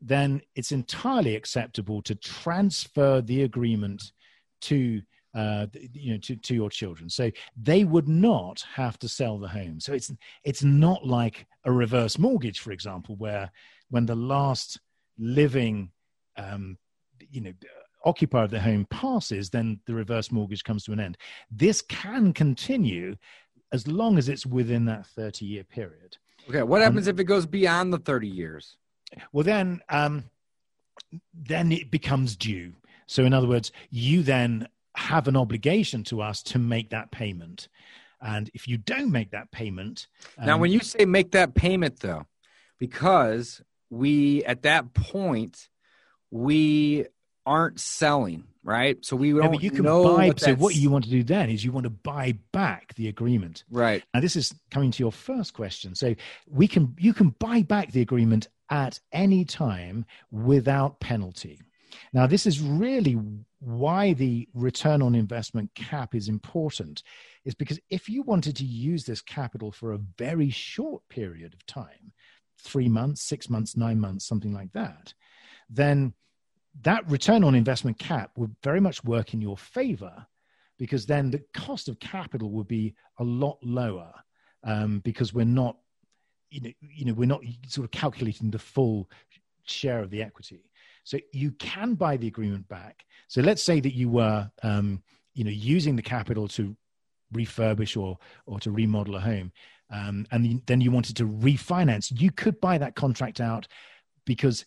[0.00, 4.10] then it's entirely acceptable to transfer the agreement
[4.62, 5.02] to
[5.34, 7.30] uh, you know to, to your children so
[7.60, 10.12] they would not have to sell the home so it's
[10.44, 13.50] it's not like a reverse mortgage for example where
[13.90, 14.80] when the last
[15.18, 15.90] living
[16.36, 16.78] um,
[17.30, 17.52] you know
[18.04, 21.16] occupier of the home passes then the reverse mortgage comes to an end
[21.50, 23.16] this can continue
[23.72, 26.16] as long as it's within that 30 year period
[26.48, 26.62] Okay.
[26.62, 28.76] What happens if it goes beyond the 30 years?
[29.32, 30.24] well then um,
[31.32, 32.72] then it becomes due
[33.06, 34.66] so in other words you then
[34.96, 37.68] have an obligation to us to make that payment
[38.20, 40.06] and if you don't make that payment
[40.38, 42.26] now, um, when you say make that payment though,
[42.78, 45.68] because we at that point
[46.30, 47.06] we
[47.46, 49.04] aren't selling, right?
[49.04, 51.22] So we don't but you can know buy what so what you want to do
[51.22, 54.02] then is you want to buy back the agreement right.
[54.14, 55.94] Now, this is coming to your first question.
[55.94, 56.14] So
[56.48, 61.60] we can you can buy back the agreement at any time without penalty.
[62.12, 63.18] Now, this is really
[63.64, 67.02] why the return on investment cap is important,
[67.44, 71.64] is because if you wanted to use this capital for a very short period of
[71.66, 72.12] time,
[72.62, 75.14] three months, six months, nine months, something like that,
[75.68, 76.12] then
[76.82, 80.26] that return on investment cap would very much work in your favor
[80.78, 84.12] because then the cost of capital would be a lot lower
[84.64, 85.76] um, because we're not
[86.50, 89.10] you know, you know, we're not sort of calculating the full
[89.64, 90.70] share of the equity.
[91.04, 93.04] So you can buy the agreement back.
[93.28, 95.02] So let's say that you were, um,
[95.34, 96.76] you know, using the capital to
[97.32, 99.52] refurbish or or to remodel a home,
[99.90, 102.12] um, and then you wanted to refinance.
[102.18, 103.68] You could buy that contract out
[104.24, 104.64] because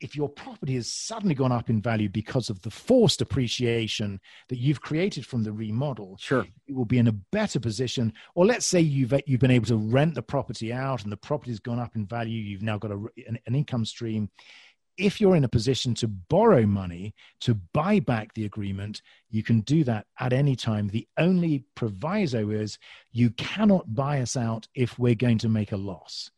[0.00, 4.58] if your property has suddenly gone up in value because of the forced appreciation that
[4.58, 8.12] you've created from the remodel, sure, you will be in a better position.
[8.34, 11.60] Or let's say you've you've been able to rent the property out and the property's
[11.60, 12.40] gone up in value.
[12.40, 14.30] You've now got a, an, an income stream.
[14.98, 19.60] If you're in a position to borrow money to buy back the agreement, you can
[19.60, 20.88] do that at any time.
[20.88, 22.78] The only proviso is
[23.12, 26.30] you cannot buy us out if we're going to make a loss.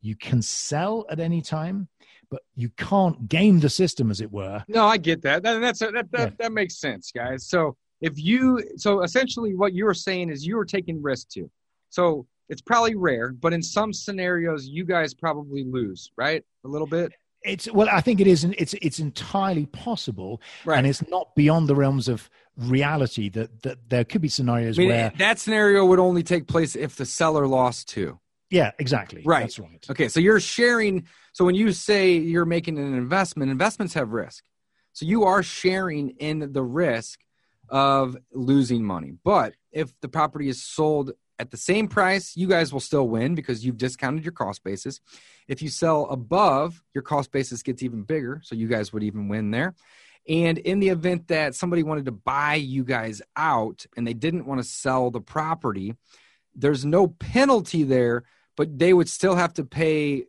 [0.00, 1.88] You can sell at any time,
[2.30, 4.64] but you can't game the system, as it were.
[4.68, 5.42] No, I get that.
[5.42, 6.30] that that's that that, yeah.
[6.38, 7.46] that makes sense, guys.
[7.46, 11.50] So if you so essentially what you were saying is you were taking risk too.
[11.90, 16.42] So it's probably rare, but in some scenarios, you guys probably lose, right?
[16.64, 17.12] A little bit.
[17.42, 18.44] It's well, I think it is.
[18.44, 20.78] It's it's entirely possible, right.
[20.78, 24.82] and it's not beyond the realms of reality that that there could be scenarios I
[24.82, 28.18] mean, where that scenario would only take place if the seller lost too.
[28.50, 29.22] Yeah, exactly.
[29.24, 29.42] Right.
[29.42, 29.86] That's right.
[29.90, 31.06] Okay, so you're sharing.
[31.32, 34.44] So when you say you're making an investment, investments have risk.
[34.92, 37.20] So you are sharing in the risk
[37.68, 39.12] of losing money.
[39.22, 43.34] But if the property is sold at the same price, you guys will still win
[43.34, 45.00] because you've discounted your cost basis.
[45.46, 49.28] If you sell above, your cost basis gets even bigger, so you guys would even
[49.28, 49.74] win there.
[50.28, 54.46] And in the event that somebody wanted to buy you guys out and they didn't
[54.46, 55.94] want to sell the property,
[56.54, 58.24] there's no penalty there
[58.58, 60.24] but they would still have to pay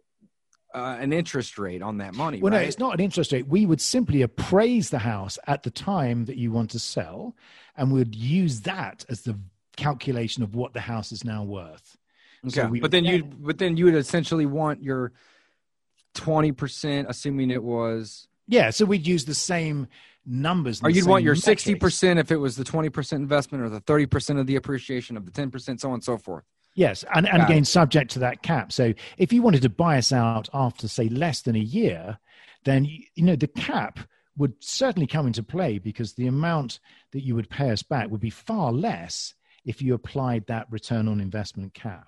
[0.76, 2.40] uh, an interest rate on that money.
[2.40, 2.62] Well, right?
[2.62, 3.48] no, it's not an interest rate.
[3.48, 7.36] We would simply appraise the house at the time that you want to sell,
[7.76, 9.38] and would use that as the
[9.80, 11.98] calculation of what the house is now worth.
[12.46, 15.12] Okay, so we, but then you but then you would essentially want your
[16.14, 18.28] twenty percent, assuming it was.
[18.48, 19.88] Yeah, so we'd use the same
[20.26, 20.82] numbers.
[20.84, 23.82] Or you'd want your sixty percent if it was the twenty percent investment, or the
[23.82, 26.44] thirty percent of the appreciation of the ten percent, so on and so forth.
[26.76, 28.72] Yes, and, and again, subject to that cap.
[28.72, 32.20] So if you wanted to buy us out after, say, less than a year,
[32.64, 34.00] then, you know, the cap
[34.38, 36.80] would certainly come into play because the amount
[37.12, 39.34] that you would pay us back would be far less
[39.70, 42.08] if you applied that return on investment cap.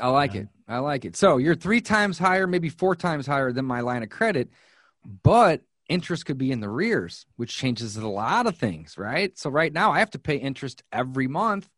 [0.00, 0.48] I like um, it.
[0.68, 1.16] I like it.
[1.16, 4.50] So you're three times higher, maybe four times higher than my line of credit,
[5.24, 9.36] but interest could be in the rears, which changes a lot of things, right?
[9.36, 11.68] So right now I have to pay interest every month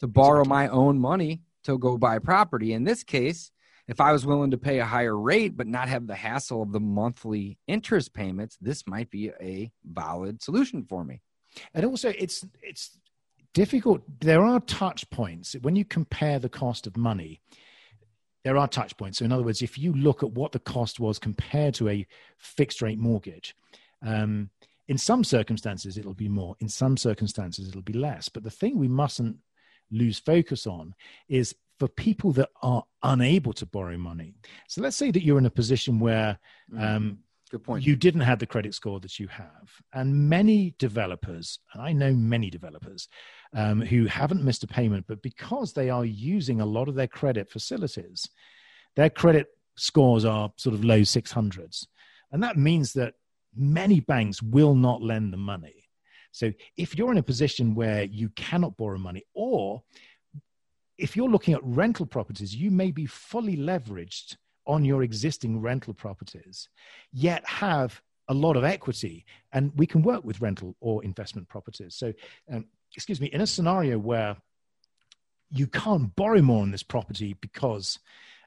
[0.00, 0.48] to borrow exactly.
[0.48, 2.72] my own money to go buy property.
[2.72, 3.52] In this case,
[3.86, 6.72] if I was willing to pay a higher rate but not have the hassle of
[6.72, 11.20] the monthly interest payments, this might be a valid solution for me.
[11.74, 12.98] And also, it's it's
[13.54, 14.02] difficult.
[14.20, 17.40] There are touch points when you compare the cost of money.
[18.44, 19.18] There are touch points.
[19.18, 22.06] So, in other words, if you look at what the cost was compared to a
[22.36, 23.54] fixed rate mortgage,
[24.04, 24.50] um,
[24.88, 26.56] in some circumstances it'll be more.
[26.60, 28.28] In some circumstances it'll be less.
[28.28, 29.38] But the thing we mustn't
[29.90, 30.94] lose focus on
[31.28, 34.34] is for people that are unable to borrow money.
[34.68, 36.38] So let's say that you're in a position where
[36.72, 36.84] mm-hmm.
[36.84, 37.18] um,
[37.50, 37.86] Good point.
[37.86, 39.70] you didn't have the credit score that you have.
[39.92, 43.08] And many developers, and I know many developers
[43.54, 47.06] um, who haven't missed a payment, but because they are using a lot of their
[47.06, 48.28] credit facilities,
[48.96, 51.86] their credit scores are sort of low 600s.
[52.32, 53.14] And that means that
[53.54, 55.88] many banks will not lend the money.
[56.32, 59.82] So if you're in a position where you cannot borrow money, or
[60.98, 64.36] if you're looking at rental properties, you may be fully leveraged
[64.66, 66.68] on your existing rental properties,
[67.12, 69.24] yet have a lot of equity.
[69.52, 71.94] And we can work with rental or investment properties.
[71.94, 72.12] So,
[72.50, 74.36] um, excuse me, in a scenario where
[75.50, 77.98] you can't borrow more on this property because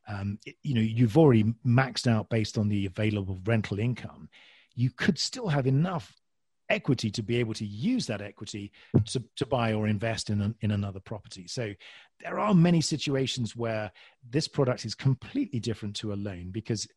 [0.07, 4.29] um, you know you've already maxed out based on the available rental income
[4.77, 6.13] you could still have enough
[6.69, 8.71] equity to be able to use that equity
[9.05, 11.47] to, to buy or invest in, an, in another property.
[11.47, 11.73] So
[12.21, 13.91] there are many situations where
[14.29, 16.87] this product is completely different to a loan because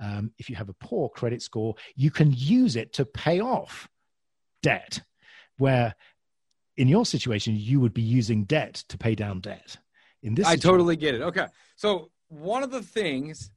[0.00, 3.88] um, if you have a poor credit score, you can use it to pay off
[4.62, 5.00] debt,
[5.56, 5.94] where
[6.80, 9.76] in your situation, you would be using debt to pay down debt.
[10.22, 11.20] In this, I totally get it.
[11.20, 11.46] Okay.
[11.76, 13.50] So one of the things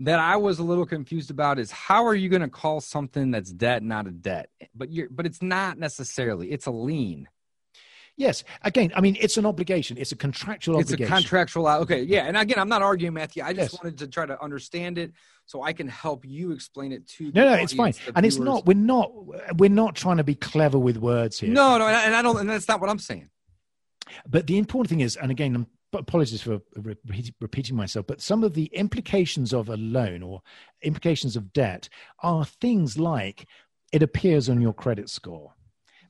[0.00, 3.30] that I was a little confused about is how are you going to call something
[3.30, 4.50] that's debt not a debt?
[4.74, 6.52] But you're but it's not necessarily.
[6.52, 7.26] It's a lien.
[8.18, 8.44] Yes.
[8.60, 9.96] Again, I mean, it's an obligation.
[9.96, 11.10] It's a contractual it's obligation.
[11.10, 11.66] It's a contractual.
[11.68, 12.02] Okay.
[12.02, 12.24] Yeah.
[12.24, 13.42] And again, I'm not arguing, Matthew.
[13.42, 13.82] I just yes.
[13.82, 15.12] wanted to try to understand it
[15.46, 17.30] so I can help you explain it to.
[17.34, 17.94] No, no, it's fine.
[18.06, 18.36] And viewers.
[18.36, 18.66] it's not.
[18.66, 19.12] We're not.
[19.56, 21.50] We're not trying to be clever with words here.
[21.50, 22.38] No, no, and I don't.
[22.38, 23.28] And that's not what I'm saying.
[24.28, 26.60] But the important thing is, and again, I'm apologies for
[27.40, 30.42] repeating myself, but some of the implications of a loan or
[30.82, 31.88] implications of debt
[32.22, 33.46] are things like
[33.92, 35.52] it appears on your credit score.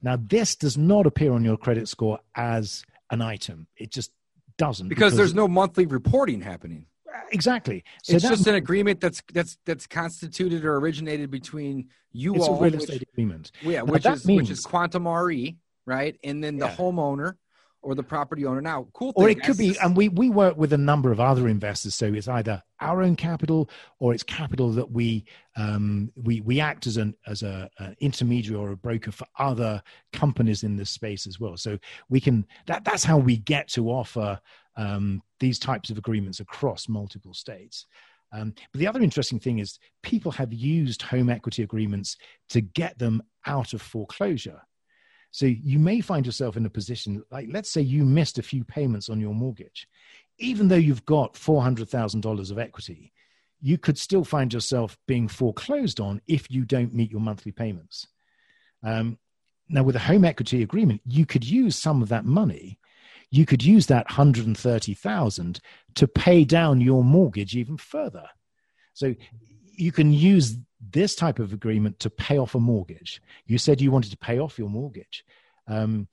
[0.02, 3.66] Now, this does not appear on your credit score as an item.
[3.76, 4.12] It just
[4.58, 6.86] doesn't because, because there's no monthly reporting happening.
[7.30, 7.84] Exactly.
[8.02, 12.58] So it's just an agreement that's that's that's constituted or originated between you it's all.
[12.58, 13.52] a real estate which, agreement.
[13.62, 15.56] Yeah, now which is means, which is QuantmRE,
[15.86, 16.16] right?
[16.24, 16.76] And then the yeah.
[16.76, 17.34] homeowner
[17.82, 18.60] or the property owner.
[18.60, 21.18] Now, cool thing, Or it could be, and we, we work with a number of
[21.18, 21.94] other investors.
[21.96, 25.24] So it's either our own capital or it's capital that we
[25.56, 29.82] um, we we act as an as a, an intermediary or a broker for other
[30.12, 31.56] companies in this space as well.
[31.56, 34.40] So we can that that's how we get to offer
[34.76, 37.86] um, these types of agreements across multiple states.
[38.32, 42.16] Um, but the other interesting thing is people have used home equity agreements
[42.50, 44.62] to get them out of foreclosure.
[45.30, 48.64] So you may find yourself in a position like, let's say you missed a few
[48.64, 49.86] payments on your mortgage.
[50.38, 53.12] Even though you've got $400,000 of equity,
[53.60, 58.06] you could still find yourself being foreclosed on if you don't meet your monthly payments.
[58.82, 59.18] Um,
[59.68, 62.78] now, with a home equity agreement, you could use some of that money.
[63.32, 65.60] You could use that 130,000
[65.94, 68.26] to pay down your mortgage even further.
[68.92, 69.14] So
[69.74, 70.58] you can use
[70.90, 73.22] this type of agreement to pay off a mortgage.
[73.46, 75.24] You said you wanted to pay off your mortgage.
[75.66, 76.08] Um,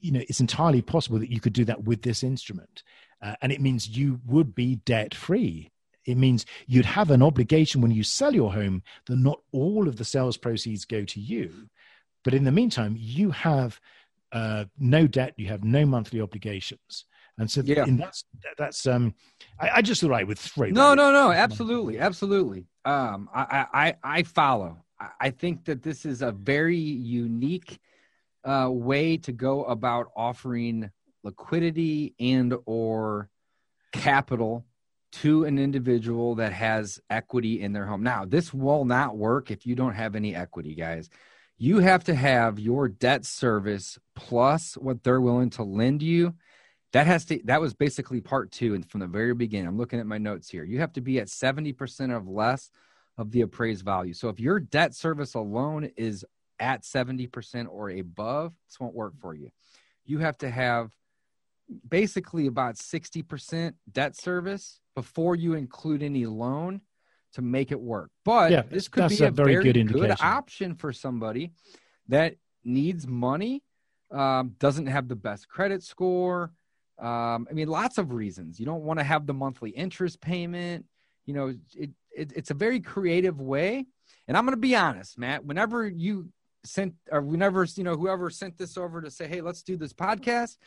[0.00, 2.82] you know, it's entirely possible that you could do that with this instrument.
[3.20, 5.70] Uh, and it means you would be debt free.
[6.06, 9.96] It means you'd have an obligation when you sell your home that not all of
[9.96, 11.68] the sales proceeds go to you.
[12.24, 13.78] But in the meantime, you have
[14.32, 17.06] uh, no debt, you have no monthly obligations.
[17.38, 17.84] And so yeah.
[17.88, 18.24] that's
[18.58, 19.14] that's um
[19.58, 22.66] I, I, just thought I would throw No, no, no, absolutely, absolutely.
[22.84, 24.84] Um I I I follow.
[25.20, 27.80] I think that this is a very unique
[28.44, 30.90] uh, way to go about offering
[31.24, 33.28] liquidity and or
[33.92, 34.64] capital
[35.12, 38.02] to an individual that has equity in their home.
[38.02, 41.10] Now, this will not work if you don't have any equity, guys.
[41.62, 46.34] You have to have your debt service plus what they're willing to lend you.
[46.92, 49.68] That has to that was basically part two and from the very beginning.
[49.68, 50.64] I'm looking at my notes here.
[50.64, 52.68] You have to be at 70% of less
[53.16, 54.12] of the appraised value.
[54.12, 56.24] So if your debt service alone is
[56.58, 59.52] at 70% or above this won't work for you.
[60.04, 60.90] You have to have
[61.88, 66.80] basically about 60% debt service before you include any loan
[67.32, 70.16] to make it work but yeah, this could be a, a very, very, good, good
[70.20, 71.52] option for somebody
[72.08, 73.62] that needs money
[74.10, 76.52] um, doesn't have the best credit score
[77.02, 78.60] um, I mean, lots of reasons.
[78.60, 80.86] You don't want to have the monthly interest payment.
[81.26, 83.86] You know, it, it it's a very creative way.
[84.28, 85.44] And I'm going to be honest, Matt.
[85.44, 86.28] Whenever you
[86.64, 89.92] sent, or whenever you know whoever sent this over to say, "Hey, let's do this
[89.92, 90.58] podcast,"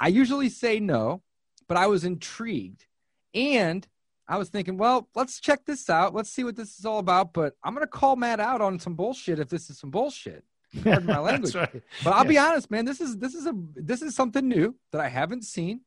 [0.00, 1.22] I usually say no,
[1.68, 2.86] but I was intrigued,
[3.34, 3.86] and
[4.30, 6.14] I was thinking, well, let's check this out.
[6.14, 7.32] Let's see what this is all about.
[7.32, 10.44] But I'm going to call Matt out on some bullshit if this is some bullshit.
[10.84, 11.56] Pardon my language.
[11.56, 11.82] right.
[12.04, 12.28] But I'll yes.
[12.30, 12.84] be honest, man.
[12.84, 15.80] This is this is a this is something new that I haven't seen,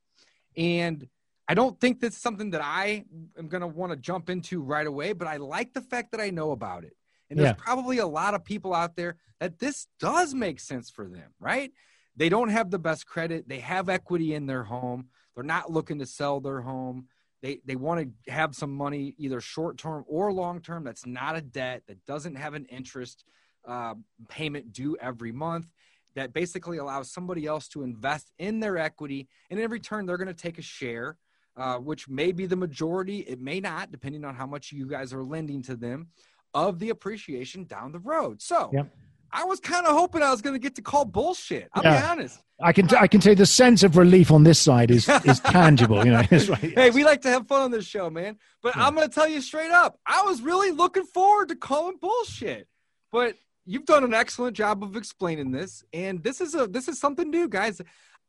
[0.57, 1.07] and
[1.47, 3.05] I don't think this is something that I
[3.39, 5.13] am going to want to jump into right away.
[5.13, 6.97] But I like the fact that I know about it,
[7.29, 7.53] and there's yeah.
[7.53, 11.33] probably a lot of people out there that this does make sense for them.
[11.39, 11.71] Right?
[12.17, 13.47] They don't have the best credit.
[13.47, 15.07] They have equity in their home.
[15.33, 17.07] They're not looking to sell their home.
[17.43, 21.35] They, they want to have some money either short term or long term that's not
[21.35, 23.25] a debt that doesn't have an interest
[23.67, 23.95] uh,
[24.29, 25.67] payment due every month
[26.15, 29.27] that basically allows somebody else to invest in their equity.
[29.49, 31.17] And in return, they're going to take a share,
[31.57, 35.11] uh, which may be the majority, it may not, depending on how much you guys
[35.13, 36.07] are lending to them,
[36.53, 38.41] of the appreciation down the road.
[38.41, 38.95] So, yep.
[39.35, 41.67] I was kind of hoping I was going to get to call bullshit.
[41.73, 41.99] I'll yeah.
[41.99, 42.39] be honest.
[42.61, 45.09] I can t- I can tell you the sense of relief on this side is
[45.25, 46.05] is tangible.
[46.05, 48.37] You know, hey, we like to have fun on this show, man.
[48.61, 48.85] But yeah.
[48.85, 52.67] I'm going to tell you straight up, I was really looking forward to calling bullshit.
[53.11, 56.99] But you've done an excellent job of explaining this and this is a this is
[56.99, 57.81] something new guys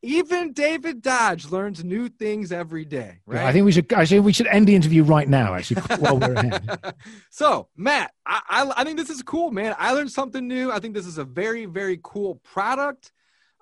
[0.04, 4.24] even david dodge learns new things every day right i think we should i think
[4.24, 6.94] we should end the interview right now actually while we're ahead
[7.30, 10.78] so matt I, I, I think this is cool man i learned something new i
[10.78, 13.12] think this is a very very cool product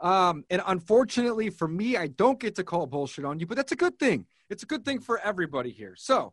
[0.01, 3.73] um, and unfortunately for me i don't get to call bullshit on you but that's
[3.73, 6.33] a good thing it's a good thing for everybody here so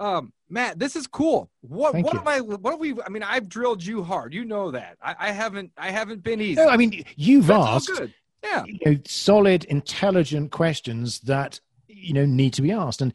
[0.00, 1.50] um, Matt, this is cool.
[1.60, 2.20] What Thank what you.
[2.20, 2.40] am I?
[2.40, 2.94] What have we?
[3.04, 4.32] I mean, I've drilled you hard.
[4.32, 4.96] You know that.
[5.02, 5.72] I, I haven't.
[5.76, 6.54] I haven't been easy.
[6.54, 8.10] No, I mean, you've That's asked.
[8.42, 8.64] Yeah.
[8.64, 13.12] You know, solid, intelligent questions that you know need to be asked, and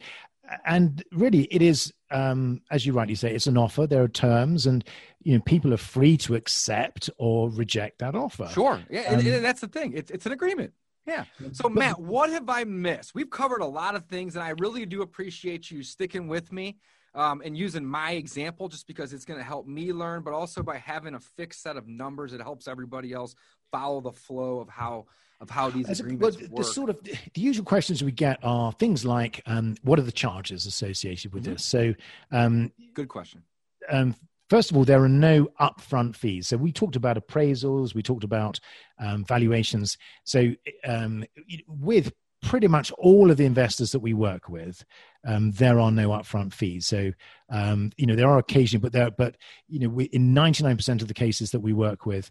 [0.64, 3.86] and really, it is um, as you rightly say, it's an offer.
[3.86, 4.84] There are terms, and
[5.22, 8.48] you know, people are free to accept or reject that offer.
[8.52, 8.80] Sure.
[8.88, 9.92] Yeah, um, and, and, that's the thing.
[9.94, 10.72] It's it's an agreement.
[11.06, 11.24] Yeah.
[11.52, 13.14] So Matt, what have I missed?
[13.14, 16.78] We've covered a lot of things, and I really do appreciate you sticking with me
[17.14, 20.62] um, and using my example just because it's going to help me learn, but also
[20.62, 23.34] by having a fixed set of numbers, it helps everybody else
[23.70, 25.06] follow the flow of how
[25.40, 26.58] of how these As agreements well, work.
[26.58, 30.12] The sort of the usual questions we get are things like, um, what are the
[30.12, 31.52] charges associated with mm-hmm.
[31.54, 31.64] this?
[31.64, 31.94] So,
[32.32, 33.42] um, good question.
[33.90, 34.14] Um,
[34.48, 36.46] First of all, there are no upfront fees.
[36.46, 38.60] So we talked about appraisals, we talked about
[39.00, 39.98] um, valuations.
[40.22, 40.52] So
[40.86, 41.24] um,
[41.66, 42.12] with
[42.42, 44.84] pretty much all of the investors that we work with,
[45.26, 46.86] um, there are no upfront fees.
[46.86, 47.10] So,
[47.50, 49.36] um, you know, there are occasionally, but there, but
[49.68, 52.30] you know, we, in ninety nine percent of the cases that we work with,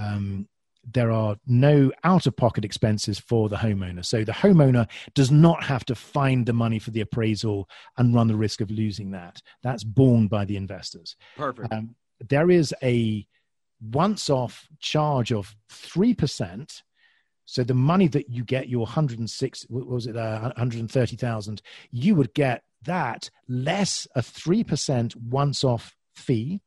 [0.00, 0.46] um,
[0.92, 4.04] there are no out of pocket expenses for the homeowner.
[4.04, 8.28] So the homeowner does not have to find the money for the appraisal and run
[8.28, 9.42] the risk of losing that.
[9.62, 11.16] That's borne by the investors.
[11.36, 11.72] Perfect.
[11.72, 11.96] Um,
[12.28, 13.26] there is a
[13.80, 16.82] once off charge of 3%
[17.46, 21.62] so the money that you get, your 106, what was it, uh, 130,000,
[21.92, 26.60] you would get that less a 3% once off fee.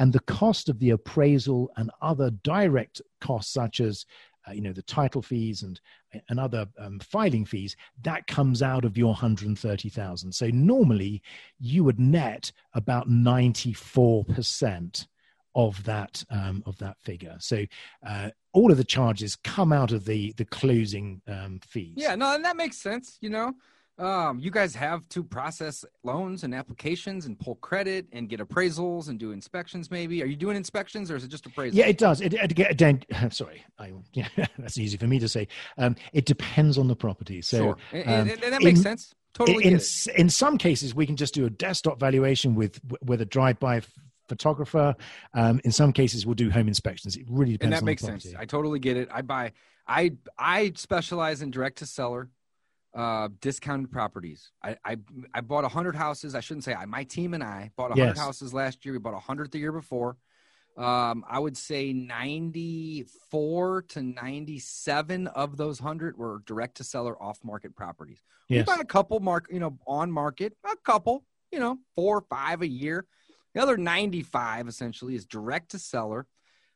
[0.00, 4.04] And the cost of the appraisal and other direct costs, such as
[4.48, 5.80] uh, you know the title fees and
[6.28, 11.22] and other um, filing fees that comes out of your 130,000 so normally
[11.58, 15.06] you would net about 94%
[15.54, 17.36] of that um, of that figure.
[17.38, 17.64] So
[18.06, 21.94] uh, all of the charges come out of the the closing um, fees.
[21.96, 23.18] Yeah, no, and that makes sense.
[23.20, 23.54] You know,
[24.00, 29.08] um, you guys have to process loans and applications and pull credit and get appraisals
[29.08, 29.90] and do inspections.
[29.90, 31.74] Maybe are you doing inspections or is it just appraisals?
[31.74, 32.20] Yeah, it does.
[32.20, 34.28] It, it, it, it sorry, I, yeah,
[34.58, 35.48] that's easy for me to say.
[35.76, 37.42] Um, it depends on the property.
[37.42, 37.76] So sure.
[37.92, 39.14] and, and, and that makes in, sense.
[39.34, 39.64] Totally.
[39.64, 39.80] In,
[40.16, 43.82] in some cases, we can just do a desktop valuation with with a drive-by
[44.28, 44.94] photographer.
[45.34, 47.16] Um, in some cases, we'll do home inspections.
[47.16, 47.74] It really depends.
[47.74, 48.26] And that makes sense.
[48.36, 49.08] I totally get it.
[49.12, 49.52] I buy.
[49.86, 52.30] I I specialize in direct to seller
[52.94, 54.96] uh discounted properties i i,
[55.32, 58.18] I bought 100 houses i shouldn't say i my team and i bought 100 yes.
[58.18, 60.16] houses last year we bought 100 the year before
[60.76, 67.38] um i would say 94 to 97 of those 100 were direct to seller off
[67.44, 68.66] market properties yes.
[68.66, 72.22] we bought a couple mark you know on market a couple you know four or
[72.22, 73.06] five a year
[73.54, 76.26] the other 95 essentially is direct to seller.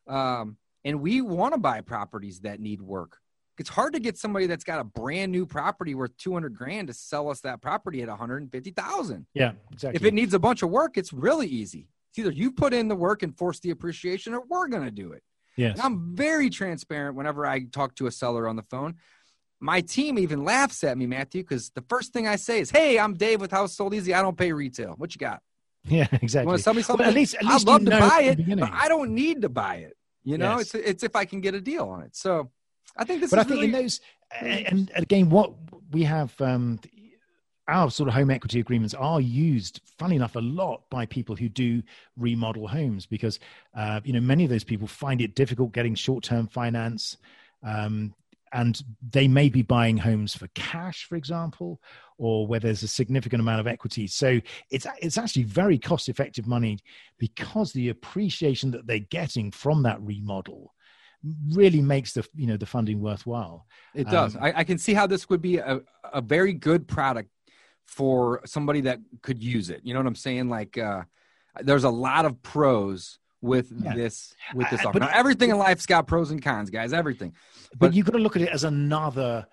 [0.07, 3.19] Um, and we want to buy properties that need work.
[3.59, 6.94] It's hard to get somebody that's got a brand new property worth 200 grand to
[6.94, 9.26] sell us that property at 150,000.
[9.34, 9.96] Yeah, exactly.
[9.96, 11.88] If it needs a bunch of work, it's really easy.
[12.11, 14.90] It's either you put in the work and force the appreciation or we're going to
[14.90, 15.22] do it.
[15.57, 15.76] Yes.
[15.76, 18.96] And I'm very transparent whenever I talk to a seller on the phone.
[19.61, 22.98] My team even laughs at me, Matthew, because the first thing I say is, Hey,
[22.98, 24.12] I'm Dave with House Sold Easy.
[24.12, 24.94] I don't pay retail.
[24.96, 25.40] What you got?
[25.86, 26.44] Yeah, exactly.
[26.44, 27.05] You want to sell me something?
[27.05, 29.50] Well, at least, at least I'd love to buy it, but I don't need to
[29.50, 29.94] buy it.
[30.22, 30.74] You know, yes.
[30.74, 32.16] it's it's if I can get a deal on it.
[32.16, 32.50] So
[32.97, 33.30] I think this.
[33.30, 34.01] But I think really, in those,
[34.40, 35.53] and, again, what
[35.92, 36.80] we have, um,
[37.66, 41.49] our sort of home equity agreements are used, funny enough, a lot by people who
[41.49, 41.82] do
[42.16, 43.38] remodel homes because,
[43.74, 47.16] uh, you know, many of those people find it difficult getting short-term finance.
[47.62, 48.14] Um,
[48.53, 48.80] and
[49.11, 51.80] they may be buying homes for cash, for example,
[52.18, 54.07] or where there's a significant amount of equity.
[54.07, 54.40] So
[54.70, 56.78] it's it's actually very cost effective money
[57.18, 60.72] because the appreciation that they're getting from that remodel
[61.53, 63.66] really makes the you know the funding worthwhile.
[63.95, 64.37] It does.
[64.37, 65.81] Um, I, I, can see how this would be a,
[66.12, 67.31] a very good product
[67.85, 69.81] for somebody that could use it.
[69.85, 70.49] You know what I'm saying?
[70.49, 71.03] Like uh,
[71.61, 73.95] there's a lot of pros with yeah.
[73.95, 74.99] this with this offer.
[74.99, 76.93] Now, everything in life's got pros and cons, guys.
[76.93, 77.35] Everything.
[77.70, 79.47] But, but you've got to look at it as another.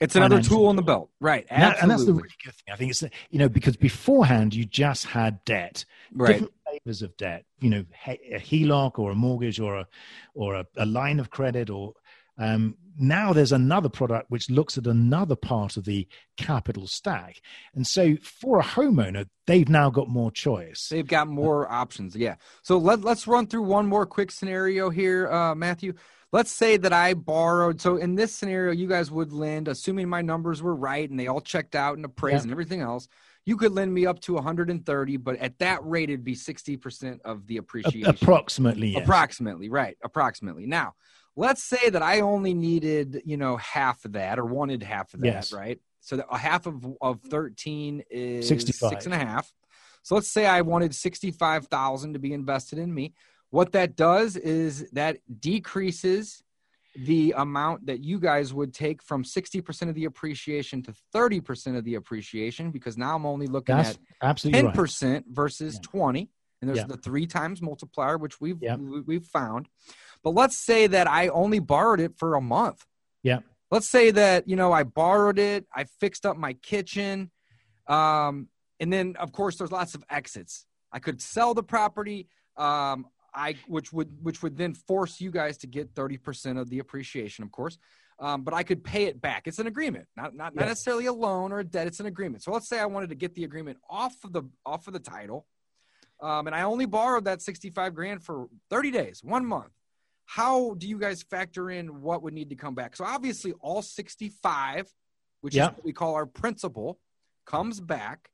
[0.00, 1.46] It's another tool in the belt, right?
[1.50, 1.82] Absolutely.
[1.82, 2.72] And that's the really good thing.
[2.72, 6.32] I think it's you know because beforehand you just had debt, right.
[6.32, 7.44] different flavors of debt.
[7.60, 9.86] You know, a HELOC or a mortgage or a
[10.34, 11.92] or a, a line of credit or
[12.38, 17.40] um, now there's another product which looks at another part of the capital stack.
[17.74, 20.88] And so for a homeowner, they've now got more choice.
[20.90, 22.16] They've got more options.
[22.16, 22.36] Yeah.
[22.62, 25.94] So let, let's run through one more quick scenario here, uh, Matthew.
[26.32, 27.80] Let's say that I borrowed.
[27.80, 31.26] So in this scenario, you guys would lend, assuming my numbers were right and they
[31.26, 32.42] all checked out and appraised yeah.
[32.42, 33.08] and everything else.
[33.44, 37.46] You could lend me up to 130, but at that rate, it'd be 60% of
[37.46, 38.08] the appreciation.
[38.08, 38.88] Approximately.
[38.88, 39.02] Yes.
[39.02, 39.96] Approximately, right.
[40.04, 40.66] Approximately.
[40.66, 40.94] Now,
[41.34, 45.20] let's say that I only needed, you know, half of that or wanted half of
[45.20, 45.52] that, yes.
[45.52, 45.80] right?
[46.00, 48.90] So a half of, of 13 is 65.
[48.90, 49.52] six and a half.
[50.02, 53.14] So let's say I wanted 65,000 to be invested in me.
[53.50, 56.42] What that does is that decreases
[56.96, 61.84] the amount that you guys would take from 60% of the appreciation to 30% of
[61.84, 65.24] the appreciation because now I'm only looking That's at absolutely 10% right.
[65.28, 65.80] versus yeah.
[65.88, 66.30] 20
[66.60, 66.86] and there's yeah.
[66.88, 68.76] the three times multiplier which we've yeah.
[68.76, 69.68] we've found
[70.22, 72.84] but let's say that I only borrowed it for a month.
[73.22, 73.40] Yeah.
[73.70, 77.30] let's say that you know I borrowed it, I fixed up my kitchen,
[77.86, 78.48] um,
[78.78, 80.66] and then of course there's lots of exits.
[80.92, 85.58] I could sell the property, um, I which would which would then force you guys
[85.58, 87.78] to get 30% of the appreciation, of course.
[88.18, 89.46] Um, but I could pay it back.
[89.46, 91.86] It's an agreement, not not, not necessarily a loan or a debt.
[91.86, 92.42] It's an agreement.
[92.42, 94.98] So let's say I wanted to get the agreement off of the off of the
[94.98, 95.46] title,
[96.20, 99.72] um, and I only borrowed that 65 grand for 30 days, one month.
[100.26, 102.94] How do you guys factor in what would need to come back?
[102.94, 104.92] So obviously, all 65,
[105.40, 107.00] which is what we call our principal,
[107.46, 108.30] comes back.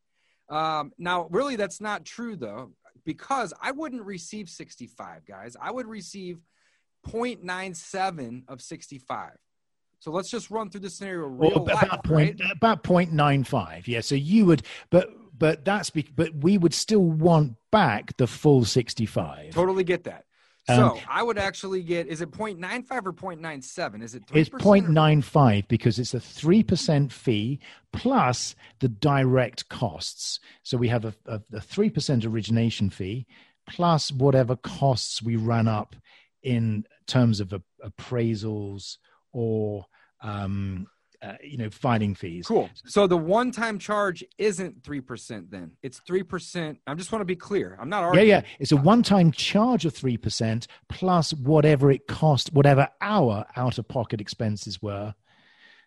[0.49, 2.73] Um, now, really, that's not true though,
[3.07, 5.57] because I wouldn't receive 65, guys.
[5.59, 6.41] I would receive
[7.09, 9.31] 0.97 of 65.
[9.99, 12.53] So let's just run through the scenario real well, about life, point right?
[12.53, 13.89] about point nine five.
[13.89, 14.03] Yeah.
[14.03, 18.67] So you would, but but that's be, but we would still want back the full
[18.67, 19.55] sixty five.
[19.55, 20.26] Totally get that.
[20.69, 24.03] Um, so I would actually get is it 0.95 or 0.97?
[24.03, 27.61] Is it It's 0.95 because it's a 3% fee
[27.93, 30.41] plus the direct costs.
[30.63, 33.27] So we have a, a, a 3% origination fee
[33.69, 35.95] plus whatever costs we run up
[36.43, 37.55] in terms of
[37.85, 38.97] appraisals
[39.33, 39.87] or
[40.23, 40.87] um,
[41.23, 42.47] uh, you know filing fees.
[42.47, 42.71] Cool.
[42.87, 45.51] So the one-time charge isn't three percent.
[45.51, 46.79] Then it's three percent.
[46.87, 47.77] I just want to be clear.
[47.81, 48.29] I'm not arguing.
[48.29, 48.47] Yeah, yeah.
[48.59, 54.81] It's a one-time charge of three percent plus whatever it cost, whatever our out-of-pocket expenses
[54.83, 55.15] were.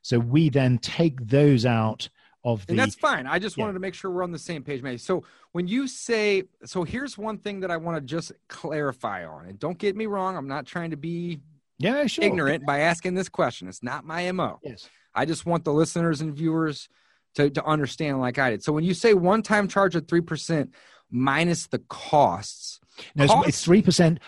[0.01, 2.09] So we then take those out
[2.43, 2.73] of the.
[2.73, 3.27] And that's fine.
[3.27, 3.63] I just yeah.
[3.63, 4.97] wanted to make sure we're on the same page, Maybe.
[4.97, 9.47] So when you say, so here's one thing that I want to just clarify on,
[9.47, 10.37] and don't get me wrong.
[10.37, 11.39] I'm not trying to be
[11.77, 12.23] yeah, sure.
[12.23, 13.67] ignorant by asking this question.
[13.67, 14.59] It's not my MO.
[14.63, 14.89] Yes.
[15.19, 16.87] I just want the listeners and viewers
[17.35, 18.63] to, to understand like I did.
[18.63, 20.69] So when you say one time charge of 3%
[21.11, 22.79] minus the costs,
[23.15, 24.19] no, costs, it's 3%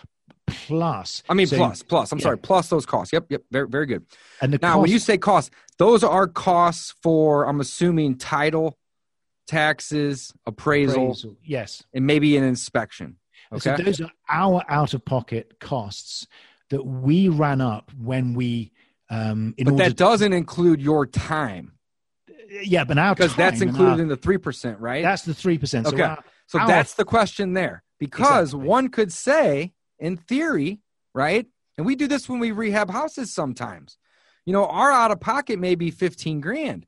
[0.47, 1.23] plus.
[1.29, 2.11] I mean, so, plus, plus.
[2.11, 2.23] I'm yeah.
[2.23, 3.13] sorry, plus those costs.
[3.13, 4.05] Yep, yep, very, very good.
[4.41, 8.77] And the now, cost, when you say costs, those are costs for, I'm assuming, title,
[9.47, 13.15] taxes, appraisal, appraisal yes, and maybe an inspection.
[13.53, 16.27] Okay, so those are our out of pocket costs
[16.69, 18.73] that we ran up when we.
[19.11, 21.73] Um, but that doesn't include your time.
[22.63, 25.03] Yeah, but now because that's included our, in the three percent, right?
[25.03, 25.85] That's the three percent.
[25.85, 27.83] Okay, so, our, so our, that's the question there.
[27.99, 28.67] Because exactly.
[28.67, 30.79] one could say, in theory,
[31.13, 31.45] right?
[31.77, 33.97] And we do this when we rehab houses sometimes.
[34.45, 36.87] You know, our out of pocket may be fifteen grand,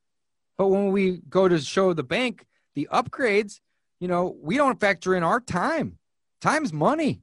[0.58, 3.60] but when we go to show the bank the upgrades,
[4.00, 5.98] you know, we don't factor in our time.
[6.42, 7.22] Time's money.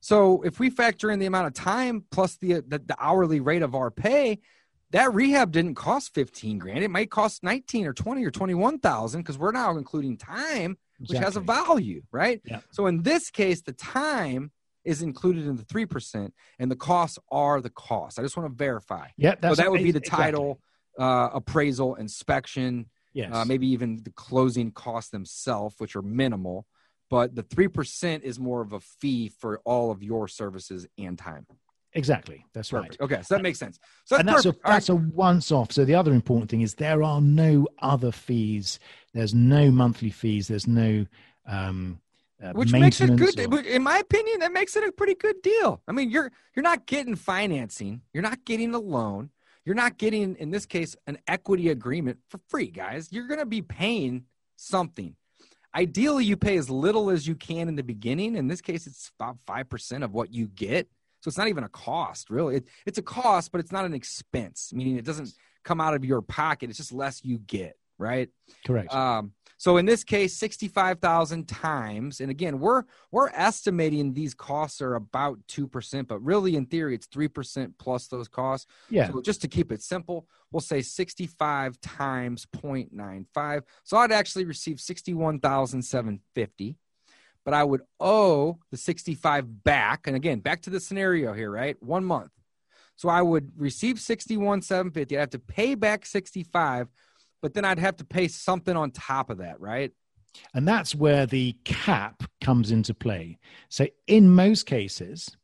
[0.00, 3.62] So if we factor in the amount of time plus the, the, the hourly rate
[3.62, 4.40] of our pay,
[4.90, 6.84] that rehab didn't cost 15 grand.
[6.84, 11.24] It might cost 19 or 20 or 21,000 because we're now including time, which exactly.
[11.24, 12.40] has a value, right?
[12.44, 12.60] Yeah.
[12.70, 14.52] So in this case, the time
[14.84, 16.30] is included in the 3%
[16.60, 18.18] and the costs are the cost.
[18.18, 19.08] I just want to verify.
[19.16, 19.34] Yeah.
[19.42, 20.60] so that would be the title,
[20.98, 21.04] exactly.
[21.04, 23.30] uh, appraisal, inspection, yes.
[23.32, 26.66] Uh, maybe even the closing costs themselves, which are minimal
[27.10, 31.46] but the 3% is more of a fee for all of your services and time.
[31.92, 32.44] Exactly.
[32.52, 32.98] That's perfect.
[33.00, 33.04] right.
[33.04, 33.22] Okay.
[33.22, 33.78] So that makes sense.
[34.04, 34.98] So that's, and that's, a, that's right.
[34.98, 35.72] a once off.
[35.72, 38.78] So the other important thing is there are no other fees.
[39.14, 40.48] There's no monthly fees.
[40.48, 41.06] There's no,
[41.46, 42.00] um,
[42.42, 45.40] uh, which makes it good or, in my opinion that makes it a pretty good
[45.40, 49.30] deal i mean you're you're not getting financing you're not getting a loan
[49.64, 53.46] you're not getting in this case an equity agreement for free guys you're going to
[53.46, 54.22] be paying
[54.56, 55.16] something
[55.76, 58.34] Ideally, you pay as little as you can in the beginning.
[58.34, 60.88] In this case, it's about 5% of what you get.
[61.20, 62.56] So it's not even a cost, really.
[62.56, 66.02] It, it's a cost, but it's not an expense, meaning it doesn't come out of
[66.02, 66.70] your pocket.
[66.70, 68.28] It's just less you get, right?
[68.66, 68.92] Correct.
[68.94, 74.96] Um, so in this case, 65,000 times, and again, we're we're estimating these costs are
[74.96, 78.66] about 2%, but really in theory it's 3% plus those costs.
[78.90, 79.10] Yeah.
[79.10, 83.62] So just to keep it simple, we'll say 65 times 0.95.
[83.84, 86.76] So I'd actually receive 61,750,
[87.44, 90.06] but I would owe the 65 back.
[90.06, 91.82] And again, back to the scenario here, right?
[91.82, 92.30] 1 month.
[92.96, 95.16] So I would receive 61,750.
[95.16, 96.88] I have to pay back 65
[97.46, 99.92] but then I'd have to pay something on top of that, right?
[100.52, 103.38] And that's where the cap comes into play.
[103.68, 105.36] So, in most cases,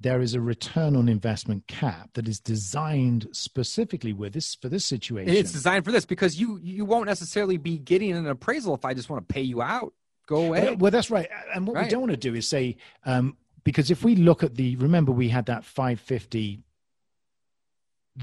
[0.00, 4.86] there is a return on investment cap that is designed specifically with this for this
[4.86, 5.34] situation.
[5.34, 8.94] It's designed for this because you you won't necessarily be getting an appraisal if I
[8.94, 9.92] just want to pay you out.
[10.26, 10.62] Go away.
[10.62, 11.28] Well, well that's right.
[11.54, 11.84] And what right.
[11.84, 15.12] we don't want to do is say um, because if we look at the remember
[15.12, 16.62] we had that 550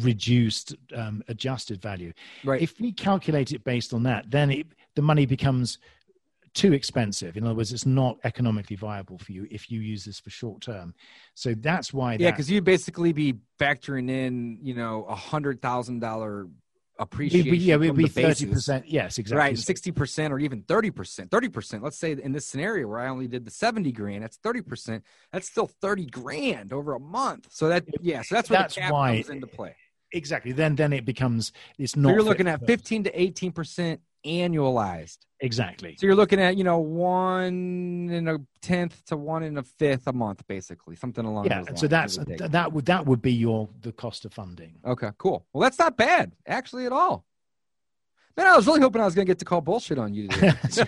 [0.02, 2.14] reduced um, adjusted value.
[2.44, 2.62] Right.
[2.62, 5.80] If we calculate it based on that, then it, the money becomes
[6.54, 7.38] too expensive.
[7.38, 10.62] In other words, it's not economically viable for you if you use this for short
[10.62, 10.94] term.
[11.36, 12.18] So that's why.
[12.20, 16.48] Yeah, because you'd basically be factoring in, you know, a hundred thousand dollar
[17.00, 17.56] appreciation.
[17.56, 18.88] yeah, it would be thirty percent.
[18.88, 19.39] Yes, exactly.
[19.39, 21.32] Right, sixty percent or even thirty percent.
[21.32, 21.84] Thirty percent.
[21.84, 25.04] Let's say in this scenario where I only did the seventy grand, that's thirty percent.
[25.32, 27.48] That's still thirty grand over a month.
[27.52, 29.76] So that yeah, so that's where that's the cap why, comes into play.
[30.12, 30.52] Exactly.
[30.52, 32.10] Then then it becomes it's not.
[32.10, 35.20] So you're looking at fifteen to eighteen percent annualized.
[35.40, 35.96] Exactly.
[36.00, 40.08] So you're looking at you know one in a tenth to one in a fifth
[40.08, 41.46] a month, basically something along.
[41.46, 41.64] Yeah.
[41.76, 44.76] so that's that would that would be your the cost of funding.
[44.86, 45.12] Okay.
[45.18, 45.46] Cool.
[45.54, 47.26] Well, that's not bad actually at all.
[48.36, 50.28] Man, I was really hoping I was going to get to call bullshit on you
[50.28, 50.54] today.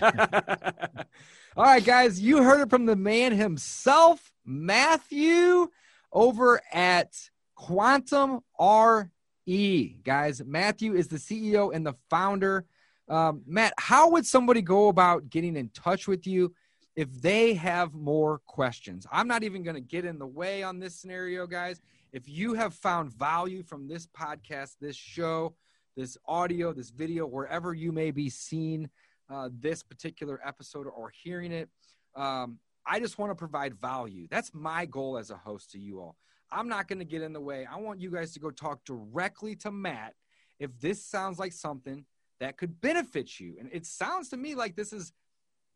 [1.56, 5.68] all right, guys, you heard it from the man himself, Matthew,
[6.12, 7.12] over at
[7.56, 9.96] Quantum RE.
[10.04, 12.66] Guys, Matthew is the CEO and the founder
[13.10, 16.54] um, Matt, how would somebody go about getting in touch with you
[16.94, 19.04] if they have more questions?
[19.10, 21.80] I'm not even going to get in the way on this scenario, guys.
[22.12, 25.54] If you have found value from this podcast, this show,
[25.96, 28.88] this audio, this video, wherever you may be seeing
[29.28, 31.68] uh, this particular episode or hearing it,
[32.14, 34.28] um, I just want to provide value.
[34.30, 36.16] That's my goal as a host to you all.
[36.52, 37.66] I'm not going to get in the way.
[37.66, 40.14] I want you guys to go talk directly to Matt
[40.60, 42.04] if this sounds like something
[42.40, 43.56] that could benefit you.
[43.58, 45.12] And it sounds to me like this is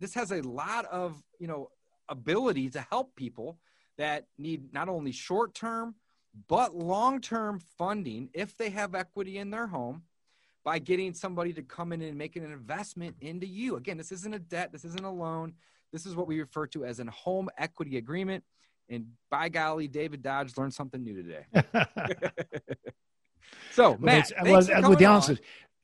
[0.00, 1.70] this has a lot of, you know,
[2.08, 3.58] ability to help people
[3.96, 5.94] that need not only short-term
[6.48, 10.02] but long-term funding if they have equity in their home
[10.64, 13.76] by getting somebody to come in and make an investment into you.
[13.76, 15.54] Again, this isn't a debt, this isn't a loan.
[15.92, 18.42] This is what we refer to as a home equity agreement.
[18.88, 21.44] And by golly, David Dodge learned something new today.
[23.72, 25.38] so, Matt, well, well, the answer,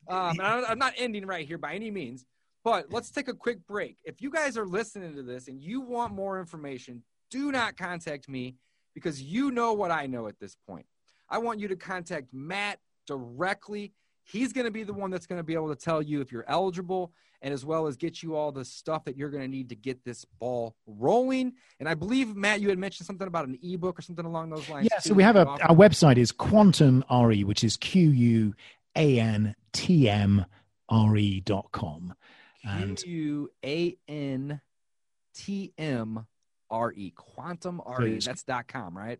[0.07, 2.25] um, I'm not ending right here by any means,
[2.63, 3.97] but let's take a quick break.
[4.03, 8.29] If you guys are listening to this and you want more information, do not contact
[8.29, 8.55] me
[8.93, 10.85] because you know what I know at this point.
[11.29, 13.93] I want you to contact Matt directly.
[14.23, 16.31] He's going to be the one that's going to be able to tell you if
[16.31, 19.47] you're eligible and as well as get you all the stuff that you're going to
[19.47, 21.53] need to get this ball rolling.
[21.79, 24.69] And I believe, Matt, you had mentioned something about an ebook or something along those
[24.69, 24.89] lines.
[24.91, 25.09] Yeah, too.
[25.09, 28.53] so we have a, our website is QuantmRE, which is Q U
[28.95, 30.45] a N T M
[30.89, 32.13] R E dot com.
[32.63, 34.61] And U A N
[35.33, 36.25] T M
[36.69, 38.19] R E, Quantum R E.
[38.19, 39.19] That's dot com, right?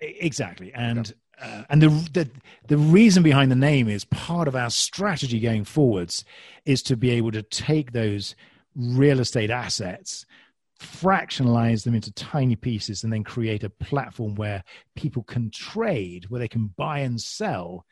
[0.00, 0.72] Exactly.
[0.74, 2.30] And uh, and the, the
[2.68, 6.24] the reason behind the name is part of our strategy going forwards
[6.64, 8.34] is to be able to take those
[8.76, 10.26] real estate assets
[10.80, 14.62] fractionalize them into tiny pieces and then create a platform where
[14.96, 17.86] people can trade where they can buy and sell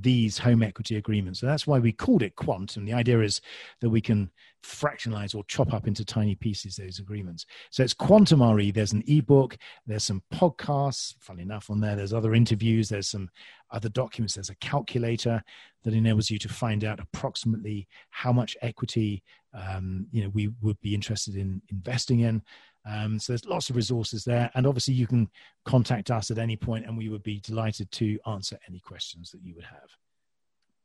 [0.00, 1.40] these home equity agreements.
[1.40, 2.84] So that's why we called it quantum.
[2.84, 3.40] The idea is
[3.80, 4.30] that we can
[4.64, 7.46] fractionalize or chop up into tiny pieces those agreements.
[7.70, 8.74] So it's QuantmRE.
[8.74, 11.96] There's an ebook, there's some podcasts, funny enough, on there.
[11.96, 13.28] There's other interviews, there's some
[13.70, 15.42] other documents, there's a calculator
[15.84, 19.22] that enables you to find out approximately how much equity
[19.54, 22.42] um, you know we would be interested in investing in.
[22.86, 24.50] Um, so there's lots of resources there.
[24.54, 25.28] And obviously, you can
[25.64, 29.42] contact us at any point and we would be delighted to answer any questions that
[29.42, 29.88] you would have.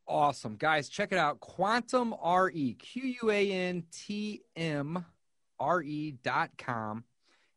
[0.08, 0.56] Awesome.
[0.56, 1.40] Guys, check it out.
[1.40, 2.76] Quantum RE,
[6.22, 7.04] dot com.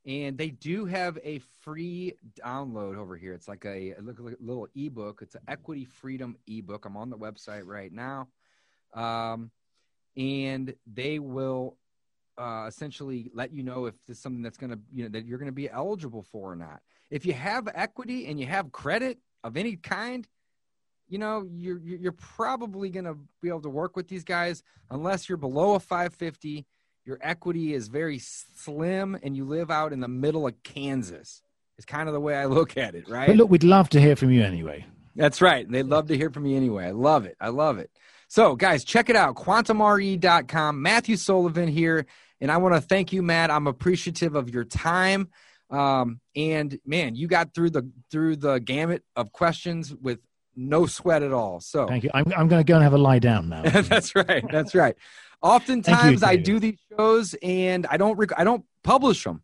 [0.05, 2.13] And they do have a free
[2.45, 3.33] download over here.
[3.33, 5.21] It's like a, a little ebook.
[5.21, 6.85] It's an equity freedom ebook.
[6.85, 8.27] I'm on the website right now.
[8.93, 9.49] Um,
[10.17, 11.77] and they will
[12.37, 15.25] uh, essentially let you know if this is something that's going to you know that
[15.25, 16.81] you're going to be eligible for or not.
[17.09, 20.27] If you have equity and you have credit of any kind,
[21.07, 25.29] you know you're you're probably going to be able to work with these guys unless
[25.29, 26.65] you're below a 550.
[27.05, 31.41] Your equity is very slim, and you live out in the middle of Kansas.
[31.77, 33.27] It's kind of the way I look at it, right?
[33.27, 34.85] But look, we'd love to hear from you anyway.
[35.15, 35.69] That's right.
[35.69, 36.85] They'd love to hear from you anyway.
[36.85, 37.35] I love it.
[37.39, 37.91] I love it.
[38.33, 40.81] So, guys, check it out quantmre.com.
[40.81, 42.07] Matthew Sullivan here.
[42.41, 43.51] And I want to thank you, Matt.
[43.51, 45.29] I'm appreciative of your time.
[45.69, 50.17] Um, and man, you got through the through the gamut of questions with
[50.55, 51.59] no sweat at all.
[51.59, 52.09] So thank you.
[52.15, 53.61] I'm I'm going to go and have a lie down now.
[53.83, 54.43] that's right.
[54.51, 54.95] That's right.
[55.43, 59.43] Oftentimes you, I do these shows and I don't rec- I don't publish them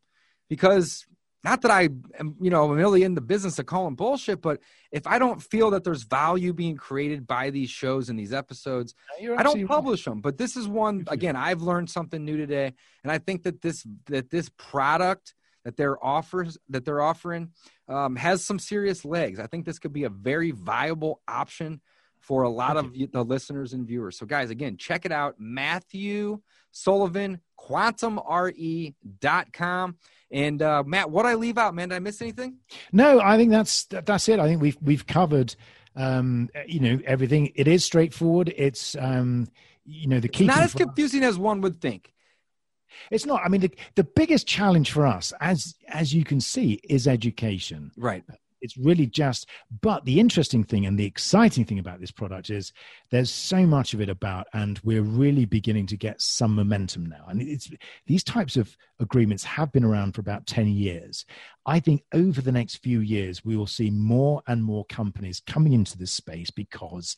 [0.49, 1.05] because
[1.43, 4.59] not that I am, you know, I'm really in the business of calling bullshit, but
[4.91, 8.93] if I don't feel that there's value being created by these shows and these episodes,
[9.37, 10.21] I don't publish them.
[10.21, 12.73] But this is one again, I've learned something new today,
[13.03, 15.33] and I think that this that this product
[15.63, 17.51] that they're offers that they're offering
[17.87, 19.39] um, has some serious legs.
[19.39, 21.81] I think this could be a very viable option
[22.19, 24.17] for a lot of the listeners and viewers.
[24.17, 25.35] So, guys, again, check it out.
[25.39, 26.39] Matthew
[26.71, 28.95] Sullivan, quantmre.com.
[30.31, 31.89] And uh, Matt, what I leave out, man?
[31.89, 32.57] Did I miss anything?
[32.91, 34.39] No, I think that's that's it.
[34.39, 35.55] I think we've we've covered
[35.95, 37.51] um, you know everything.
[37.55, 38.53] It is straightforward.
[38.55, 39.47] It's um,
[39.85, 40.45] you know the key.
[40.45, 42.13] It's not as confusing as one would think.
[43.11, 43.41] It's not.
[43.43, 47.91] I mean, the, the biggest challenge for us, as as you can see, is education.
[47.97, 48.23] Right.
[48.61, 49.47] It's really just,
[49.81, 52.73] but the interesting thing and the exciting thing about this product is
[53.11, 57.25] there's so much of it about, and we're really beginning to get some momentum now.
[57.27, 57.69] And it's
[58.05, 61.25] these types of agreements have been around for about 10 years.
[61.65, 65.73] I think over the next few years, we will see more and more companies coming
[65.73, 67.15] into this space because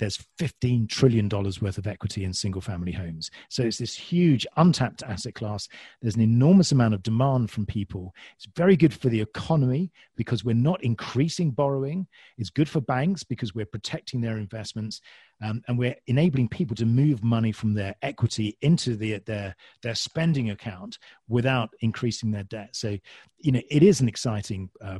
[0.00, 3.30] there's $15 trillion worth of equity in single family homes.
[3.50, 5.68] So it's this huge untapped asset class.
[6.00, 8.14] There's an enormous amount of demand from people.
[8.36, 12.06] It's very good for the economy because we're not increasing borrowing.
[12.38, 15.02] It's good for banks because we're protecting their investments.
[15.42, 19.94] Um, and we're enabling people to move money from their equity into the, their their
[19.94, 20.98] spending account
[21.28, 22.76] without increasing their debt.
[22.76, 22.98] So,
[23.38, 24.98] you know, it is an exciting uh,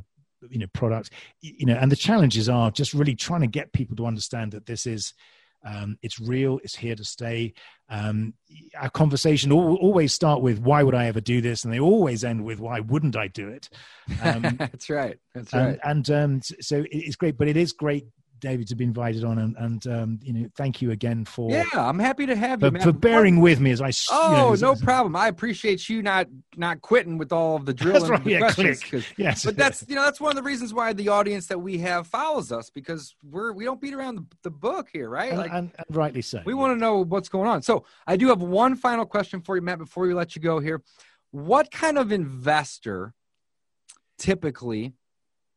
[0.49, 1.09] you know products
[1.41, 4.65] you know and the challenges are just really trying to get people to understand that
[4.65, 5.13] this is
[5.63, 7.53] um, it's real it's here to stay.
[7.89, 8.33] Um,
[8.79, 11.63] our conversation will always start with why would i ever do this?
[11.63, 13.69] And they always end with why wouldn't i do it?
[14.21, 15.19] Um, that's right.
[15.35, 15.79] That's right.
[15.83, 18.05] and, and um, so it's great but it is great
[18.41, 21.63] David, to be invited on, and, and um, you know, thank you again for yeah,
[21.75, 23.91] I'm happy to have you for, for bearing with me as I.
[24.11, 25.15] Oh, you know, as, no as, problem.
[25.15, 26.27] I appreciate you not
[26.57, 28.11] not quitting with all of the drilling.
[28.11, 28.79] Right, yeah, click.
[29.17, 31.77] Yes, but that's you know that's one of the reasons why the audience that we
[31.77, 35.33] have follows us because we're we don't beat around the, the book here, right?
[35.33, 36.41] Like, and, and, rightly so.
[36.43, 36.59] We yeah.
[36.59, 37.61] want to know what's going on.
[37.61, 40.59] So I do have one final question for you, Matt, before we let you go
[40.59, 40.81] here.
[41.29, 43.13] What kind of investor
[44.17, 44.93] typically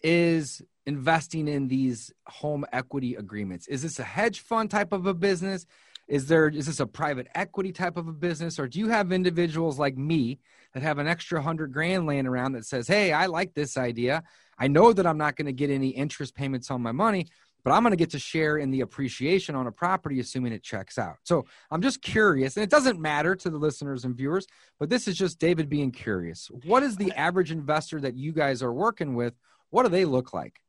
[0.04, 3.66] is investing in these home equity agreements?
[3.66, 5.66] Is this a hedge fund type of a business?
[6.06, 9.10] Is there is this a private equity type of a business, or do you have
[9.10, 10.38] individuals like me
[10.74, 14.22] that have an extra hundred grand laying around that says, "Hey, I like this idea.
[14.58, 17.26] I know that I'm not going to get any interest payments on my money,
[17.64, 20.62] but I'm going to get to share in the appreciation on a property, assuming it
[20.62, 24.46] checks out." So I'm just curious, and it doesn't matter to the listeners and viewers,
[24.78, 26.50] but this is just David being curious.
[26.66, 29.32] What is the average investor that you guys are working with?
[29.74, 30.60] What do they look like?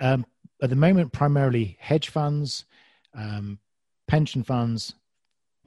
[0.00, 0.26] Um,
[0.60, 2.64] at the moment, primarily hedge funds,
[3.14, 3.60] um,
[4.08, 4.96] pension funds,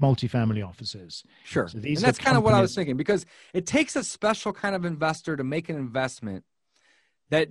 [0.01, 1.23] multifamily offices.
[1.45, 1.69] Sure.
[1.69, 4.75] So and that's kind of what I was thinking because it takes a special kind
[4.75, 6.43] of investor to make an investment
[7.29, 7.47] that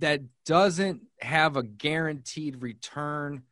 [0.00, 3.44] that doesn't have a guaranteed return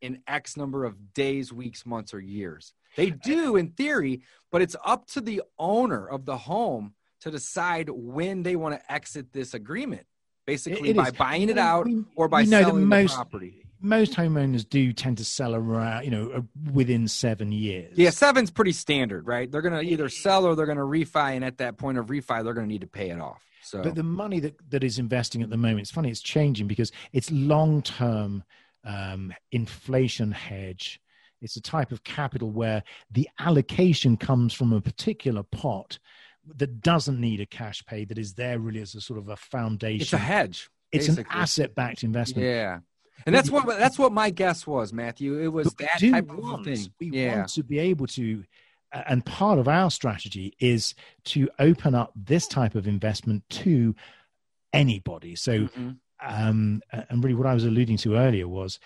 [0.00, 2.74] in X number of days, weeks, months, or years.
[2.94, 7.90] They do in theory, but it's up to the owner of the home to decide
[7.90, 10.06] when they want to exit this agreement
[10.50, 11.12] basically it, it by is.
[11.12, 11.86] buying it out
[12.16, 13.62] or by selling most, the property.
[13.80, 16.40] Most homeowners do tend to sell around, you know, uh,
[16.72, 17.96] within seven years.
[17.96, 19.50] Yeah, seven's pretty standard, right?
[19.50, 22.06] They're going to either sell or they're going to refi, and at that point of
[22.06, 23.42] refi, they're going to need to pay it off.
[23.62, 26.66] So, but the money that that is investing at the moment, it's funny, it's changing
[26.66, 28.42] because it's long term
[28.84, 31.00] um, inflation hedge.
[31.40, 35.98] It's a type of capital where the allocation comes from a particular pot
[36.56, 39.36] that doesn't need a cash pay that is there really as a sort of a
[39.36, 40.02] foundation.
[40.02, 40.70] It's a hedge.
[40.92, 41.30] It's basically.
[41.30, 42.46] an asset backed investment.
[42.46, 42.80] Yeah.
[43.26, 45.38] And that's what that's what my guess was, Matthew.
[45.40, 46.92] It was that type want, of thing.
[46.98, 47.36] We yeah.
[47.36, 48.44] want to be able to
[48.92, 53.94] and part of our strategy is to open up this type of investment to
[54.72, 55.36] anybody.
[55.36, 55.90] So mm-hmm.
[56.24, 58.78] um, and really what I was alluding to earlier was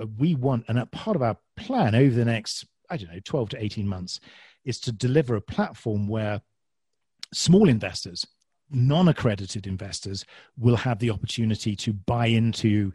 [0.00, 3.20] uh, we want and a part of our plan over the next I don't know
[3.24, 4.20] 12 to 18 months
[4.64, 6.40] is to deliver a platform where
[7.32, 8.26] small investors,
[8.70, 10.24] non accredited investors,
[10.58, 12.92] will have the opportunity to buy into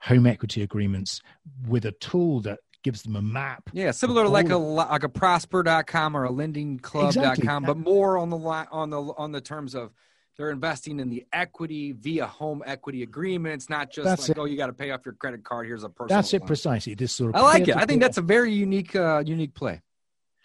[0.00, 1.22] home equity agreements
[1.66, 3.62] with a tool that gives them a map.
[3.72, 7.66] Yeah, similar to like a like a prosper.com or a lendingclub.com, exactly.
[7.66, 9.92] but more on the on the on the terms of
[10.36, 14.40] they're investing in the equity via home equity agreements, not just that's like, it.
[14.40, 15.66] oh, you got to pay off your credit card.
[15.66, 16.18] Here's a personal.
[16.18, 16.94] That's it precisely.
[16.94, 17.36] This sort of.
[17.36, 17.76] I like it.
[17.76, 19.80] I think that's a very unique, uh, unique play.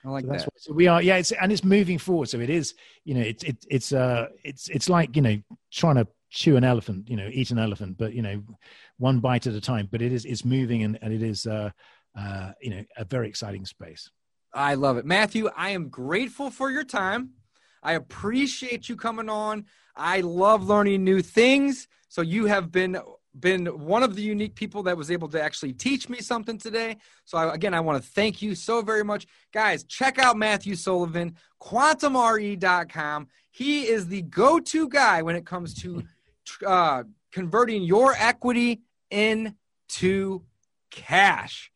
[0.06, 0.46] I like so that.
[0.46, 2.30] What, so we are, yeah, it's and it's moving forward.
[2.30, 2.74] So it is,
[3.04, 5.38] you know, it's it, it's uh it's it's like you know
[5.72, 8.42] trying to chew an elephant, you know, eat an elephant, but you know,
[8.98, 9.88] one bite at a time.
[9.92, 11.72] But it is it's moving and, and it is uh
[12.18, 14.10] uh you know a very exciting space.
[14.54, 15.50] I love it, Matthew.
[15.56, 17.32] I am grateful for your time.
[17.84, 19.66] I appreciate you coming on.
[19.96, 21.88] I love learning new things.
[22.08, 22.98] So you have been
[23.38, 26.98] been one of the unique people that was able to actually teach me something today.
[27.26, 29.28] So, I, again, I want to thank you so very much.
[29.54, 33.28] Guys, check out Matthew Sullivan, quantmre.com.
[33.52, 36.04] He is the go to guy when it comes to
[36.66, 38.82] uh, converting your equity
[39.12, 40.44] into
[40.92, 41.72] cash.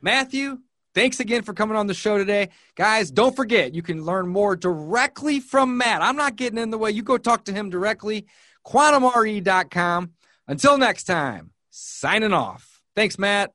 [0.00, 0.58] Matthew,
[0.94, 2.48] thanks again for coming on the show today.
[2.74, 6.02] Guys, don't forget, you can learn more directly from Matt.
[6.02, 6.90] I'm not getting in the way.
[6.90, 8.26] You go talk to him directly.
[8.66, 10.12] QuantmRE.com.
[10.48, 12.80] Until next time, signing off.
[12.94, 13.52] Thanks, Matt.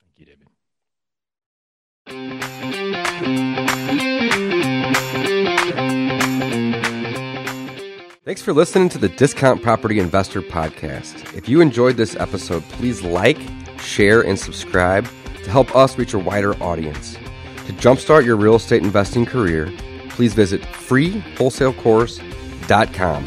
[0.00, 0.46] Thank you, David.
[8.24, 11.36] Thanks for listening to the Discount Property Investor Podcast.
[11.36, 13.38] If you enjoyed this episode, please like,
[13.78, 15.06] share, and subscribe
[15.44, 17.14] to help us reach a wider audience.
[17.66, 19.72] To jumpstart your real estate investing career,
[20.08, 23.26] please visit freewholesalecourse.com,